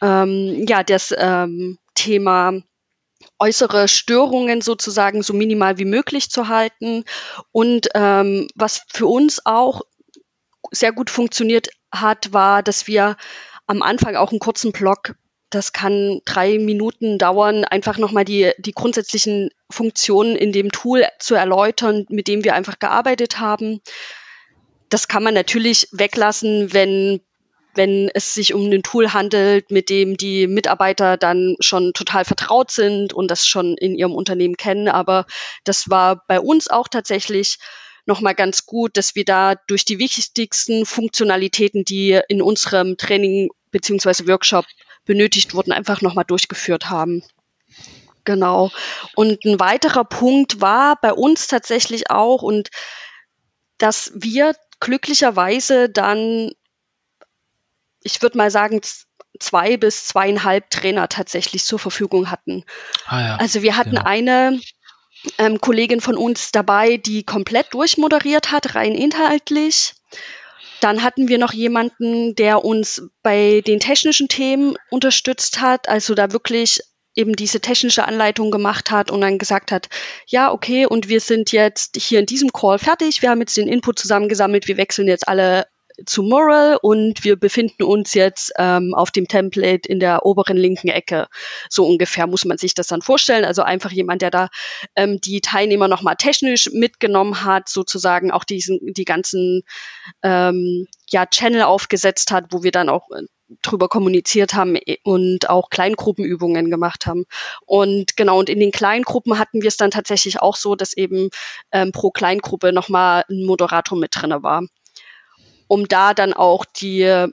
Ähm, 0.00 0.64
ja, 0.66 0.82
das 0.82 1.14
ähm, 1.16 1.78
Thema 1.94 2.62
äußere 3.38 3.88
Störungen 3.88 4.60
sozusagen 4.60 5.22
so 5.22 5.34
minimal 5.34 5.78
wie 5.78 5.84
möglich 5.84 6.30
zu 6.30 6.48
halten. 6.48 7.04
Und 7.52 7.88
ähm, 7.94 8.48
was 8.54 8.82
für 8.88 9.06
uns 9.06 9.44
auch 9.44 9.82
sehr 10.70 10.92
gut 10.92 11.10
funktioniert 11.10 11.68
hat, 11.92 12.32
war, 12.32 12.62
dass 12.62 12.86
wir 12.86 13.16
am 13.66 13.82
Anfang 13.82 14.16
auch 14.16 14.30
einen 14.30 14.40
kurzen 14.40 14.72
Block 14.72 15.16
das 15.50 15.72
kann 15.72 16.20
drei 16.24 16.58
Minuten 16.58 17.18
dauern, 17.18 17.64
einfach 17.64 17.98
nochmal 17.98 18.24
die, 18.24 18.52
die 18.58 18.72
grundsätzlichen 18.72 19.50
Funktionen 19.70 20.34
in 20.34 20.52
dem 20.52 20.72
Tool 20.72 21.06
zu 21.18 21.34
erläutern, 21.34 22.04
mit 22.08 22.26
dem 22.28 22.44
wir 22.44 22.54
einfach 22.54 22.78
gearbeitet 22.78 23.38
haben. 23.38 23.80
Das 24.88 25.08
kann 25.08 25.22
man 25.22 25.34
natürlich 25.34 25.88
weglassen, 25.92 26.72
wenn, 26.72 27.20
wenn 27.74 28.10
es 28.12 28.34
sich 28.34 28.54
um 28.54 28.68
ein 28.70 28.82
Tool 28.82 29.12
handelt, 29.12 29.70
mit 29.70 29.88
dem 29.88 30.16
die 30.16 30.48
Mitarbeiter 30.48 31.16
dann 31.16 31.56
schon 31.60 31.92
total 31.92 32.24
vertraut 32.24 32.72
sind 32.72 33.12
und 33.12 33.30
das 33.30 33.46
schon 33.46 33.76
in 33.76 33.94
ihrem 33.94 34.14
Unternehmen 34.14 34.56
kennen. 34.56 34.88
Aber 34.88 35.26
das 35.64 35.88
war 35.88 36.24
bei 36.26 36.40
uns 36.40 36.68
auch 36.68 36.88
tatsächlich 36.88 37.58
nochmal 38.04 38.34
ganz 38.34 38.66
gut, 38.66 38.96
dass 38.96 39.14
wir 39.14 39.24
da 39.24 39.54
durch 39.66 39.84
die 39.84 39.98
wichtigsten 39.98 40.86
Funktionalitäten, 40.86 41.84
die 41.84 42.20
in 42.28 42.42
unserem 42.42 42.96
Training 42.96 43.50
beziehungsweise 43.70 44.26
Workshop 44.26 44.64
benötigt 45.06 45.54
wurden, 45.54 45.72
einfach 45.72 46.02
nochmal 46.02 46.24
durchgeführt 46.24 46.90
haben. 46.90 47.22
Genau. 48.24 48.70
Und 49.14 49.44
ein 49.44 49.58
weiterer 49.60 50.04
Punkt 50.04 50.60
war 50.60 50.96
bei 51.00 51.12
uns 51.12 51.46
tatsächlich 51.46 52.10
auch, 52.10 52.42
und 52.42 52.70
dass 53.78 54.12
wir 54.14 54.54
glücklicherweise 54.80 55.88
dann 55.88 56.50
ich 58.06 58.22
würde 58.22 58.38
mal 58.38 58.50
sagen, 58.50 58.80
zwei 59.38 59.76
bis 59.76 60.06
zweieinhalb 60.06 60.70
Trainer 60.70 61.08
tatsächlich 61.08 61.64
zur 61.64 61.78
Verfügung 61.78 62.30
hatten. 62.30 62.64
Ah 63.06 63.20
ja, 63.20 63.36
also 63.36 63.62
wir 63.62 63.76
hatten 63.76 63.90
genau. 63.90 64.04
eine 64.04 64.60
ähm, 65.38 65.60
Kollegin 65.60 66.00
von 66.00 66.16
uns 66.16 66.52
dabei, 66.52 66.96
die 66.96 67.24
komplett 67.24 67.74
durchmoderiert 67.74 68.52
hat, 68.52 68.74
rein 68.74 68.94
inhaltlich. 68.94 69.94
Dann 70.80 71.02
hatten 71.02 71.28
wir 71.28 71.38
noch 71.38 71.52
jemanden, 71.52 72.34
der 72.34 72.64
uns 72.64 73.02
bei 73.22 73.62
den 73.66 73.80
technischen 73.80 74.28
Themen 74.28 74.76
unterstützt 74.90 75.60
hat, 75.60 75.88
also 75.88 76.14
da 76.14 76.32
wirklich 76.32 76.80
eben 77.14 77.34
diese 77.34 77.60
technische 77.60 78.04
Anleitung 78.04 78.50
gemacht 78.50 78.90
hat 78.90 79.10
und 79.10 79.22
dann 79.22 79.38
gesagt 79.38 79.72
hat, 79.72 79.88
ja, 80.26 80.52
okay, 80.52 80.86
und 80.86 81.08
wir 81.08 81.20
sind 81.20 81.50
jetzt 81.50 81.96
hier 81.96 82.20
in 82.20 82.26
diesem 82.26 82.52
Call 82.52 82.78
fertig, 82.78 83.22
wir 83.22 83.30
haben 83.30 83.40
jetzt 83.40 83.56
den 83.56 83.68
Input 83.68 83.98
zusammengesammelt, 83.98 84.68
wir 84.68 84.76
wechseln 84.76 85.08
jetzt 85.08 85.26
alle 85.26 85.66
zu 86.04 86.22
Moral 86.22 86.78
und 86.80 87.24
wir 87.24 87.36
befinden 87.36 87.82
uns 87.82 88.14
jetzt 88.14 88.52
ähm, 88.58 88.94
auf 88.94 89.10
dem 89.10 89.28
Template 89.28 89.88
in 89.88 90.00
der 90.00 90.26
oberen 90.26 90.56
linken 90.56 90.88
Ecke. 90.88 91.28
So 91.70 91.86
ungefähr 91.86 92.26
muss 92.26 92.44
man 92.44 92.58
sich 92.58 92.74
das 92.74 92.88
dann 92.88 93.02
vorstellen. 93.02 93.44
Also 93.44 93.62
einfach 93.62 93.90
jemand, 93.90 94.22
der 94.22 94.30
da 94.30 94.48
ähm, 94.94 95.20
die 95.20 95.40
Teilnehmer 95.40 95.88
nochmal 95.88 96.16
technisch 96.16 96.70
mitgenommen 96.72 97.44
hat, 97.44 97.68
sozusagen 97.68 98.30
auch 98.30 98.44
diesen, 98.44 98.78
die 98.82 99.04
ganzen 99.04 99.62
ähm, 100.22 100.86
ja, 101.08 101.24
Channel 101.26 101.62
aufgesetzt 101.62 102.30
hat, 102.30 102.46
wo 102.50 102.62
wir 102.62 102.72
dann 102.72 102.88
auch 102.88 103.10
äh, 103.10 103.22
drüber 103.62 103.88
kommuniziert 103.88 104.54
haben 104.54 104.76
und 105.04 105.48
auch 105.48 105.70
Kleingruppenübungen 105.70 106.68
gemacht 106.68 107.06
haben. 107.06 107.26
Und 107.64 108.16
genau, 108.16 108.40
und 108.40 108.50
in 108.50 108.60
den 108.60 108.72
Kleingruppen 108.72 109.38
hatten 109.38 109.62
wir 109.62 109.68
es 109.68 109.76
dann 109.76 109.92
tatsächlich 109.92 110.42
auch 110.42 110.56
so, 110.56 110.74
dass 110.74 110.96
eben 110.96 111.30
ähm, 111.70 111.92
pro 111.92 112.10
Kleingruppe 112.10 112.72
nochmal 112.72 113.24
ein 113.30 113.44
Moderator 113.44 113.96
mit 113.96 114.16
drinne 114.16 114.42
war 114.42 114.62
um 115.68 115.88
da 115.88 116.14
dann 116.14 116.32
auch 116.32 116.64
die 116.64 117.30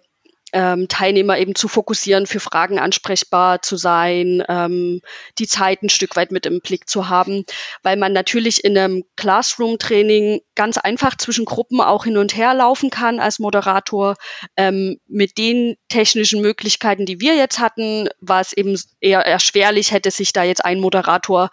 ähm, 0.54 0.88
Teilnehmer 0.88 1.38
eben 1.39 1.56
zu 1.56 1.67
fokussieren, 1.67 2.28
für 2.28 2.39
Fragen 2.39 2.80
ansprechbar 2.80 3.62
zu 3.63 3.76
sein, 3.76 4.43
ähm, 4.48 5.02
die 5.39 5.48
Zeit 5.48 5.82
ein 5.82 5.89
Stück 5.89 6.15
weit 6.15 6.32
mit 6.32 6.46
im 6.46 6.62
Blick 6.62 6.88
zu 6.88 7.10
haben, 7.10 7.43
weil 7.82 7.98
man 7.98 8.13
natürlich 8.13 8.63
in 8.63 8.78
einem 8.78 9.04
Classroom-Training 9.15 10.41
ganz 10.56 10.78
einfach 10.78 11.17
zwischen 11.17 11.46
Gruppen 11.46 11.82
auch 11.82 12.04
hin 12.04 12.17
und 12.17 12.38
her 12.38 12.54
laufen 12.54 12.91
kann 12.91 13.19
als 13.19 13.39
Moderator. 13.39 14.15
Ähm, 14.56 15.00
mit 15.08 15.39
den 15.39 15.76
technischen 15.89 16.41
Möglichkeiten, 16.41 17.08
die 17.08 17.19
wir 17.19 17.36
jetzt 17.36 17.60
hatten, 17.60 18.08
war 18.22 18.39
es 18.39 18.54
eben 18.54 18.80
eher 19.02 19.22
erschwerlich, 19.22 19.91
hätte 19.91 20.12
sich 20.12 20.34
da 20.34 20.43
jetzt 20.43 20.63
ein 20.63 20.80
Moderator 20.80 21.50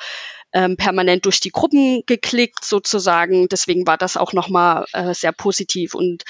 ähm, 0.53 0.77
permanent 0.77 1.25
durch 1.25 1.41
die 1.41 1.51
Gruppen 1.51 2.03
geklickt 2.07 2.65
sozusagen. 2.65 3.49
Deswegen 3.49 3.87
war 3.87 3.97
das 3.97 4.19
auch 4.19 4.35
nochmal 4.35 4.85
äh, 4.93 5.15
sehr 5.15 5.33
positiv 5.33 5.95
und 5.95 6.25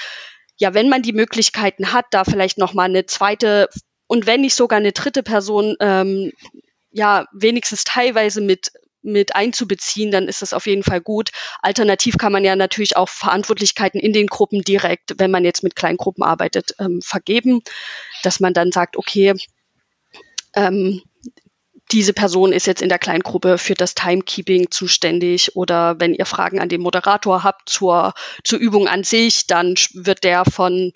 ja, 0.61 0.75
wenn 0.75 0.89
man 0.89 1.01
die 1.01 1.11
Möglichkeiten 1.11 1.91
hat, 1.91 2.05
da 2.11 2.23
vielleicht 2.23 2.59
noch 2.59 2.75
mal 2.75 2.83
eine 2.83 3.07
zweite 3.07 3.67
und 4.05 4.27
wenn 4.27 4.41
nicht 4.41 4.53
sogar 4.53 4.77
eine 4.77 4.91
dritte 4.91 5.23
Person, 5.23 5.75
ähm, 5.79 6.31
ja, 6.91 7.25
wenigstens 7.33 7.83
teilweise 7.83 8.41
mit 8.41 8.71
mit 9.01 9.35
einzubeziehen, 9.35 10.11
dann 10.11 10.27
ist 10.27 10.43
das 10.43 10.53
auf 10.53 10.67
jeden 10.67 10.83
Fall 10.83 11.01
gut. 11.01 11.31
Alternativ 11.63 12.19
kann 12.19 12.31
man 12.31 12.43
ja 12.43 12.55
natürlich 12.55 12.95
auch 12.95 13.09
Verantwortlichkeiten 13.09 13.99
in 13.99 14.13
den 14.13 14.27
Gruppen 14.27 14.61
direkt, 14.61 15.15
wenn 15.17 15.31
man 15.31 15.43
jetzt 15.43 15.63
mit 15.63 15.75
Kleingruppen 15.75 16.23
arbeitet, 16.23 16.75
ähm, 16.77 17.01
vergeben, 17.01 17.61
dass 18.21 18.39
man 18.39 18.53
dann 18.53 18.71
sagt, 18.71 18.97
okay, 18.97 19.33
ähm, 20.55 21.01
diese 21.91 22.13
Person 22.13 22.53
ist 22.53 22.67
jetzt 22.67 22.81
in 22.81 22.89
der 22.89 22.99
Kleingruppe 22.99 23.57
für 23.57 23.73
das 23.73 23.95
Timekeeping 23.95 24.71
zuständig 24.71 25.55
oder 25.55 25.99
wenn 25.99 26.13
ihr 26.13 26.25
Fragen 26.25 26.59
an 26.59 26.69
den 26.69 26.81
Moderator 26.81 27.43
habt 27.43 27.69
zur, 27.69 28.13
zur 28.43 28.59
Übung 28.59 28.87
an 28.87 29.03
sich, 29.03 29.47
dann 29.47 29.75
wird 29.93 30.23
der 30.23 30.45
von 30.45 30.93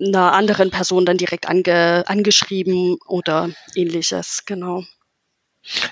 einer 0.00 0.32
anderen 0.32 0.70
Person 0.70 1.06
dann 1.06 1.16
direkt 1.16 1.48
ange, 1.48 2.04
angeschrieben 2.06 2.96
oder 3.06 3.50
ähnliches, 3.74 4.42
genau. 4.46 4.84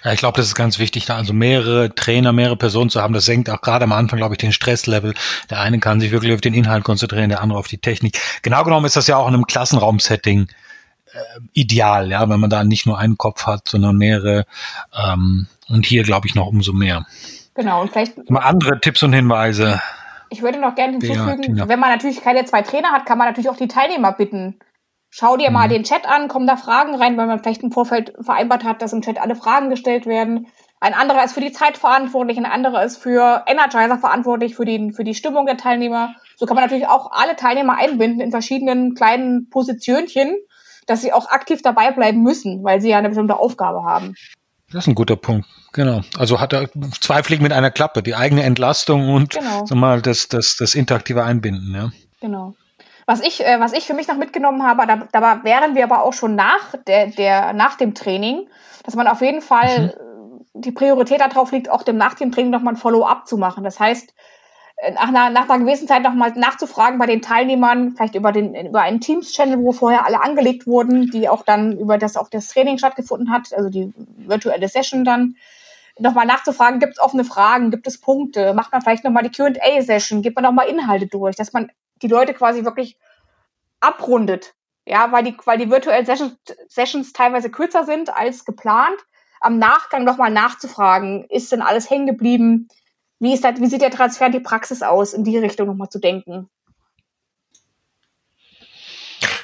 Ja, 0.05 0.12
ich 0.12 0.20
glaube, 0.20 0.37
das 0.37 0.47
ist 0.47 0.55
ganz 0.55 0.79
wichtig, 0.79 1.07
da 1.07 1.16
also 1.16 1.33
mehrere 1.33 1.92
Trainer, 1.92 2.33
mehrere 2.33 2.57
Personen 2.57 2.90
zu 2.90 3.03
haben. 3.03 3.12
Das 3.12 3.25
senkt 3.25 3.51
auch 3.51 3.61
gerade 3.61 3.85
am 3.85 3.92
Anfang, 3.92 4.18
glaube 4.18 4.35
ich, 4.35 4.38
den 4.38 4.53
Stresslevel. 4.53 5.14
Der 5.51 5.61
eine 5.61 5.81
kann 5.81 5.99
sich 5.99 6.12
wirklich 6.12 6.33
auf 6.33 6.40
den 6.40 6.55
Inhalt 6.55 6.85
konzentrieren, 6.85 7.29
der 7.29 7.40
andere 7.40 7.59
auf 7.59 7.66
die 7.66 7.79
Technik. 7.79 8.20
Genau 8.42 8.62
genommen 8.62 8.87
ist 8.87 8.94
das 8.94 9.09
ja 9.09 9.16
auch 9.16 9.27
in 9.27 9.35
einem 9.35 9.47
Klassenraum-Setting 9.47 10.42
äh, 10.42 10.73
ideal, 11.53 12.11
ja, 12.11 12.29
wenn 12.29 12.40
man 12.40 12.50
da 12.50 12.64
nicht 12.64 12.87
nur 12.87 12.98
einen 12.98 13.16
Kopf 13.16 13.46
hat, 13.46 13.68
sondern 13.68 13.96
mehrere. 13.96 14.46
Ähm, 14.96 15.46
und 15.68 15.87
hier 15.87 16.03
glaube 16.03 16.27
ich 16.27 16.35
noch 16.35 16.46
umso 16.46 16.72
mehr. 16.72 17.07
Genau, 17.55 17.83
und 17.83 17.92
vielleicht. 17.92 18.31
Mal 18.31 18.40
andere 18.40 18.81
Tipps 18.81 19.03
und 19.03 19.12
Hinweise. 19.12 19.81
Ich 20.31 20.42
würde 20.42 20.61
noch 20.61 20.74
gerne 20.74 20.92
hinzufügen, 20.92 21.57
ja, 21.57 21.68
wenn 21.68 21.79
man 21.79 21.90
natürlich 21.90 22.20
keine 22.20 22.44
zwei 22.44 22.62
Trainer 22.62 22.88
hat, 22.88 23.07
kann 23.07 23.18
man 23.18 23.29
natürlich 23.29 23.48
auch 23.48 23.57
die 23.57 23.68
Teilnehmer 23.68 24.12
bitten. 24.12 24.59
Schau 25.11 25.37
dir 25.37 25.50
mhm. 25.50 25.55
mal 25.55 25.68
den 25.68 25.85
Chat 25.85 26.07
an, 26.09 26.27
kommen 26.27 26.48
da 26.48 26.57
Fragen 26.57 26.96
rein, 26.96 27.16
weil 27.16 27.29
man 27.29 27.38
vielleicht 27.38 27.62
im 27.62 27.70
Vorfeld 27.70 28.12
vereinbart 28.20 28.64
hat, 28.64 28.83
dass 28.83 28.92
im 28.92 29.03
Chat 29.03 29.20
alle 29.20 29.37
Fragen 29.37 29.70
gestellt 29.70 30.07
werden. 30.07 30.48
Ein 30.81 30.92
anderer 30.92 31.24
ist 31.24 31.35
für 31.35 31.40
die 31.40 31.53
Zeit 31.53 31.79
verantwortlich, 31.79 32.37
ein 32.37 32.46
anderer 32.46 32.85
ist 32.85 32.96
für 32.96 33.44
Energizer 33.46 33.98
verantwortlich, 33.98 34.57
für 34.57 34.64
die, 34.64 34.92
für 34.92 35.05
die 35.05 35.14
Stimmung 35.14 35.46
der 35.46 35.57
Teilnehmer. 35.57 36.14
So 36.37 36.46
kann 36.46 36.57
man 36.57 36.64
natürlich 36.64 36.88
auch 36.88 37.12
alle 37.12 37.37
Teilnehmer 37.37 37.79
einbinden 37.79 38.20
in 38.20 38.33
verschiedenen 38.33 38.94
kleinen 38.94 39.48
Positionchen 39.50 40.35
dass 40.87 41.03
sie 41.03 41.12
auch 41.12 41.31
aktiv 41.31 41.62
dabei 41.62 41.90
bleiben 41.90 42.23
müssen, 42.23 42.62
weil 42.64 42.81
sie 42.81 42.90
ja 42.90 42.99
eine 42.99 43.09
bestimmte 43.09 43.38
Aufgabe 43.38 43.85
haben. 43.85 44.14
Das 44.73 44.85
ist 44.85 44.88
ein 44.88 44.94
guter 44.94 45.16
Punkt. 45.16 45.47
Genau. 45.73 46.01
Also 46.18 46.40
hat 46.40 46.53
er 46.53 46.68
zwei 47.01 47.23
Fliegen 47.23 47.42
mit 47.42 47.53
einer 47.53 47.70
Klappe, 47.70 48.03
die 48.03 48.14
eigene 48.14 48.42
Entlastung 48.42 49.09
und 49.09 49.35
genau. 49.35 49.66
sag 49.66 49.77
mal, 49.77 50.03
das, 50.03 50.29
das, 50.29 50.57
das 50.59 50.75
interaktive 50.75 51.25
Einbinden, 51.25 51.75
ja. 51.75 51.90
Genau. 52.20 52.55
Was 53.07 53.20
ich, 53.20 53.44
äh, 53.44 53.61
was 53.61 53.73
ich 53.73 53.85
für 53.85 53.94
mich 53.94 54.09
noch 54.09 54.16
mitgenommen 54.16 54.62
habe, 54.62 54.87
da, 54.87 55.07
da 55.12 55.44
wären 55.44 55.75
wir 55.75 55.85
aber 55.85 56.03
auch 56.03 56.14
schon 56.14 56.35
nach 56.35 56.75
der, 56.87 57.09
der, 57.09 57.53
nach 57.53 57.77
dem 57.77 57.94
Training, 57.94 58.49
dass 58.85 58.94
man 58.94 59.07
auf 59.07 59.20
jeden 59.20 59.42
Fall 59.42 59.94
mhm. 60.55 60.62
die 60.62 60.73
Priorität 60.73 61.20
darauf 61.20 61.53
liegt, 61.53 61.70
auch 61.70 61.83
dem 61.83 61.97
nach 61.97 62.14
dem 62.14 62.33
Training 62.33 62.51
nochmal 62.51 62.75
ein 62.75 62.79
Follow-up 62.79 63.27
zu 63.27 63.37
machen. 63.37 63.62
Das 63.62 63.79
heißt, 63.79 64.14
nach 64.92 65.08
einer, 65.08 65.30
nach 65.30 65.48
einer 65.48 65.64
gewissen 65.64 65.88
Zeit 65.88 66.02
nochmal 66.02 66.32
nachzufragen 66.32 66.98
bei 66.98 67.06
den 67.06 67.22
Teilnehmern, 67.22 67.94
vielleicht 67.96 68.14
über, 68.16 68.32
den, 68.32 68.54
über 68.66 68.82
einen 68.82 69.00
Teams-Channel, 69.00 69.58
wo 69.58 69.72
vorher 69.72 70.04
alle 70.04 70.22
angelegt 70.22 70.66
wurden, 70.66 71.10
die 71.10 71.28
auch 71.28 71.42
dann 71.44 71.78
über 71.78 71.96
das 71.96 72.16
auch 72.16 72.28
das 72.28 72.48
Training 72.48 72.78
stattgefunden 72.78 73.30
hat, 73.30 73.52
also 73.54 73.70
die 73.70 73.92
virtuelle 73.96 74.68
Session 74.68 75.04
dann, 75.04 75.37
nochmal 75.98 76.26
nachzufragen, 76.26 76.80
gibt 76.80 76.94
es 76.94 77.00
offene 77.00 77.24
Fragen, 77.24 77.70
gibt 77.70 77.87
es 77.87 78.00
Punkte, 78.00 78.52
macht 78.54 78.72
man 78.72 78.82
vielleicht 78.82 79.04
nochmal 79.04 79.22
die 79.22 79.30
Q&A-Session, 79.30 80.22
gibt 80.22 80.37
man 80.37 80.42
nochmal 80.42 80.68
Inhalte 80.68 81.06
durch, 81.06 81.37
dass 81.37 81.52
man 81.52 81.70
die 82.02 82.08
Leute 82.08 82.34
quasi 82.34 82.64
wirklich 82.64 82.98
abrundet. 83.80 84.54
Ja, 84.87 85.12
weil 85.12 85.24
die, 85.24 85.37
weil 85.44 85.58
die 85.58 85.70
virtuellen 85.70 86.04
Sessions, 86.04 86.37
Sessions 86.68 87.12
teilweise 87.12 87.50
kürzer 87.50 87.84
sind 87.84 88.14
als 88.14 88.44
geplant. 88.44 88.98
Am 89.40 89.58
Nachgang 89.58 90.04
nochmal 90.04 90.30
nachzufragen, 90.30 91.24
ist 91.28 91.52
denn 91.52 91.62
alles 91.62 91.88
hängen 91.88 92.06
geblieben? 92.06 92.68
Wie, 93.24 93.32
ist 93.32 93.42
das, 93.42 93.58
wie 93.58 93.68
sieht 93.68 93.80
der 93.80 93.90
Transfer 93.90 94.26
in 94.26 94.32
die 94.32 94.40
Praxis 94.40 94.82
aus, 94.82 95.14
in 95.14 95.24
die 95.24 95.38
Richtung 95.38 95.66
nochmal 95.66 95.88
zu 95.88 95.98
denken? 95.98 96.50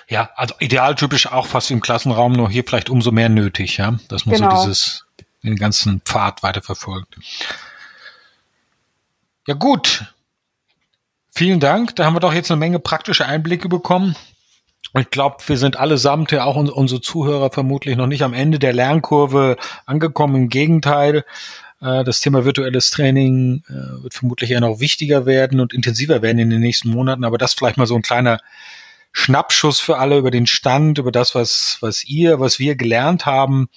Ja, 0.06 0.28
also 0.36 0.54
idealtypisch 0.58 1.32
auch 1.32 1.46
fast 1.46 1.70
im 1.70 1.80
Klassenraum, 1.80 2.32
nur 2.32 2.50
hier 2.50 2.62
vielleicht 2.62 2.90
umso 2.90 3.10
mehr 3.10 3.30
nötig, 3.30 3.78
ja, 3.78 3.98
dass 4.08 4.26
man 4.26 4.34
genau. 4.34 4.50
so 4.50 4.66
dieses, 4.66 5.06
den 5.42 5.56
ganzen 5.56 6.02
Pfad 6.02 6.42
weiterverfolgt. 6.42 7.16
Ja, 9.46 9.54
gut. 9.54 10.04
Vielen 11.30 11.58
Dank. 11.58 11.96
Da 11.96 12.04
haben 12.04 12.14
wir 12.14 12.20
doch 12.20 12.34
jetzt 12.34 12.50
eine 12.50 12.58
Menge 12.58 12.80
praktische 12.80 13.24
Einblicke 13.24 13.70
bekommen. 13.70 14.14
Ich 14.98 15.08
glaube, 15.08 15.36
wir 15.46 15.56
sind 15.56 15.78
allesamt, 15.78 16.32
ja 16.32 16.44
auch 16.44 16.56
unsere 16.56 17.00
Zuhörer 17.00 17.50
vermutlich 17.50 17.96
noch 17.96 18.08
nicht 18.08 18.24
am 18.24 18.34
Ende 18.34 18.58
der 18.58 18.74
Lernkurve 18.74 19.56
angekommen. 19.86 20.34
Im 20.34 20.48
Gegenteil, 20.50 21.24
das 21.80 22.20
Thema 22.20 22.44
virtuelles 22.44 22.90
Training 22.90 23.62
äh, 23.68 24.02
wird 24.02 24.14
vermutlich 24.14 24.50
eher 24.50 24.60
noch 24.60 24.80
wichtiger 24.80 25.26
werden 25.26 25.60
und 25.60 25.72
intensiver 25.72 26.22
werden 26.22 26.38
in 26.38 26.50
den 26.50 26.60
nächsten 26.60 26.90
Monaten. 26.90 27.24
Aber 27.24 27.38
das 27.38 27.54
vielleicht 27.54 27.78
mal 27.78 27.86
so 27.86 27.96
ein 27.96 28.02
kleiner 28.02 28.38
Schnappschuss 29.12 29.80
für 29.80 29.98
alle 29.98 30.18
über 30.18 30.30
den 30.30 30.46
Stand, 30.46 30.98
über 30.98 31.10
das, 31.10 31.34
was, 31.34 31.78
was 31.80 32.04
ihr, 32.04 32.38
was 32.38 32.58
wir 32.58 32.76
gelernt 32.76 33.26
haben 33.26 33.68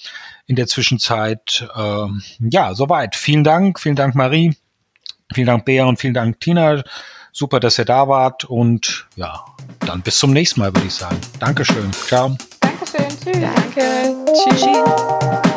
in 0.45 0.55
der 0.55 0.67
Zwischenzeit. 0.67 1.67
Ähm, 1.75 2.21
ja, 2.39 2.75
soweit. 2.75 3.15
Vielen 3.15 3.43
Dank. 3.43 3.79
Vielen 3.79 3.95
Dank, 3.95 4.15
Marie. 4.15 4.55
Vielen 5.33 5.47
Dank, 5.47 5.65
Bea 5.65 5.85
und 5.85 5.99
vielen 5.99 6.13
Dank, 6.13 6.39
Tina. 6.39 6.83
Super, 7.31 7.59
dass 7.59 7.79
ihr 7.79 7.85
da 7.85 8.07
wart 8.07 8.43
und 8.43 9.07
ja, 9.15 9.43
dann 9.79 10.01
bis 10.01 10.19
zum 10.19 10.33
nächsten 10.33 10.59
Mal, 10.59 10.73
würde 10.75 10.85
ich 10.85 10.93
sagen. 10.93 11.17
Dankeschön. 11.39 11.91
Ciao. 11.93 12.37
Dankeschön. 12.59 13.07
Tschüss. 13.23 13.41
Danke. 13.41 14.15
Tschüss. 14.49 15.52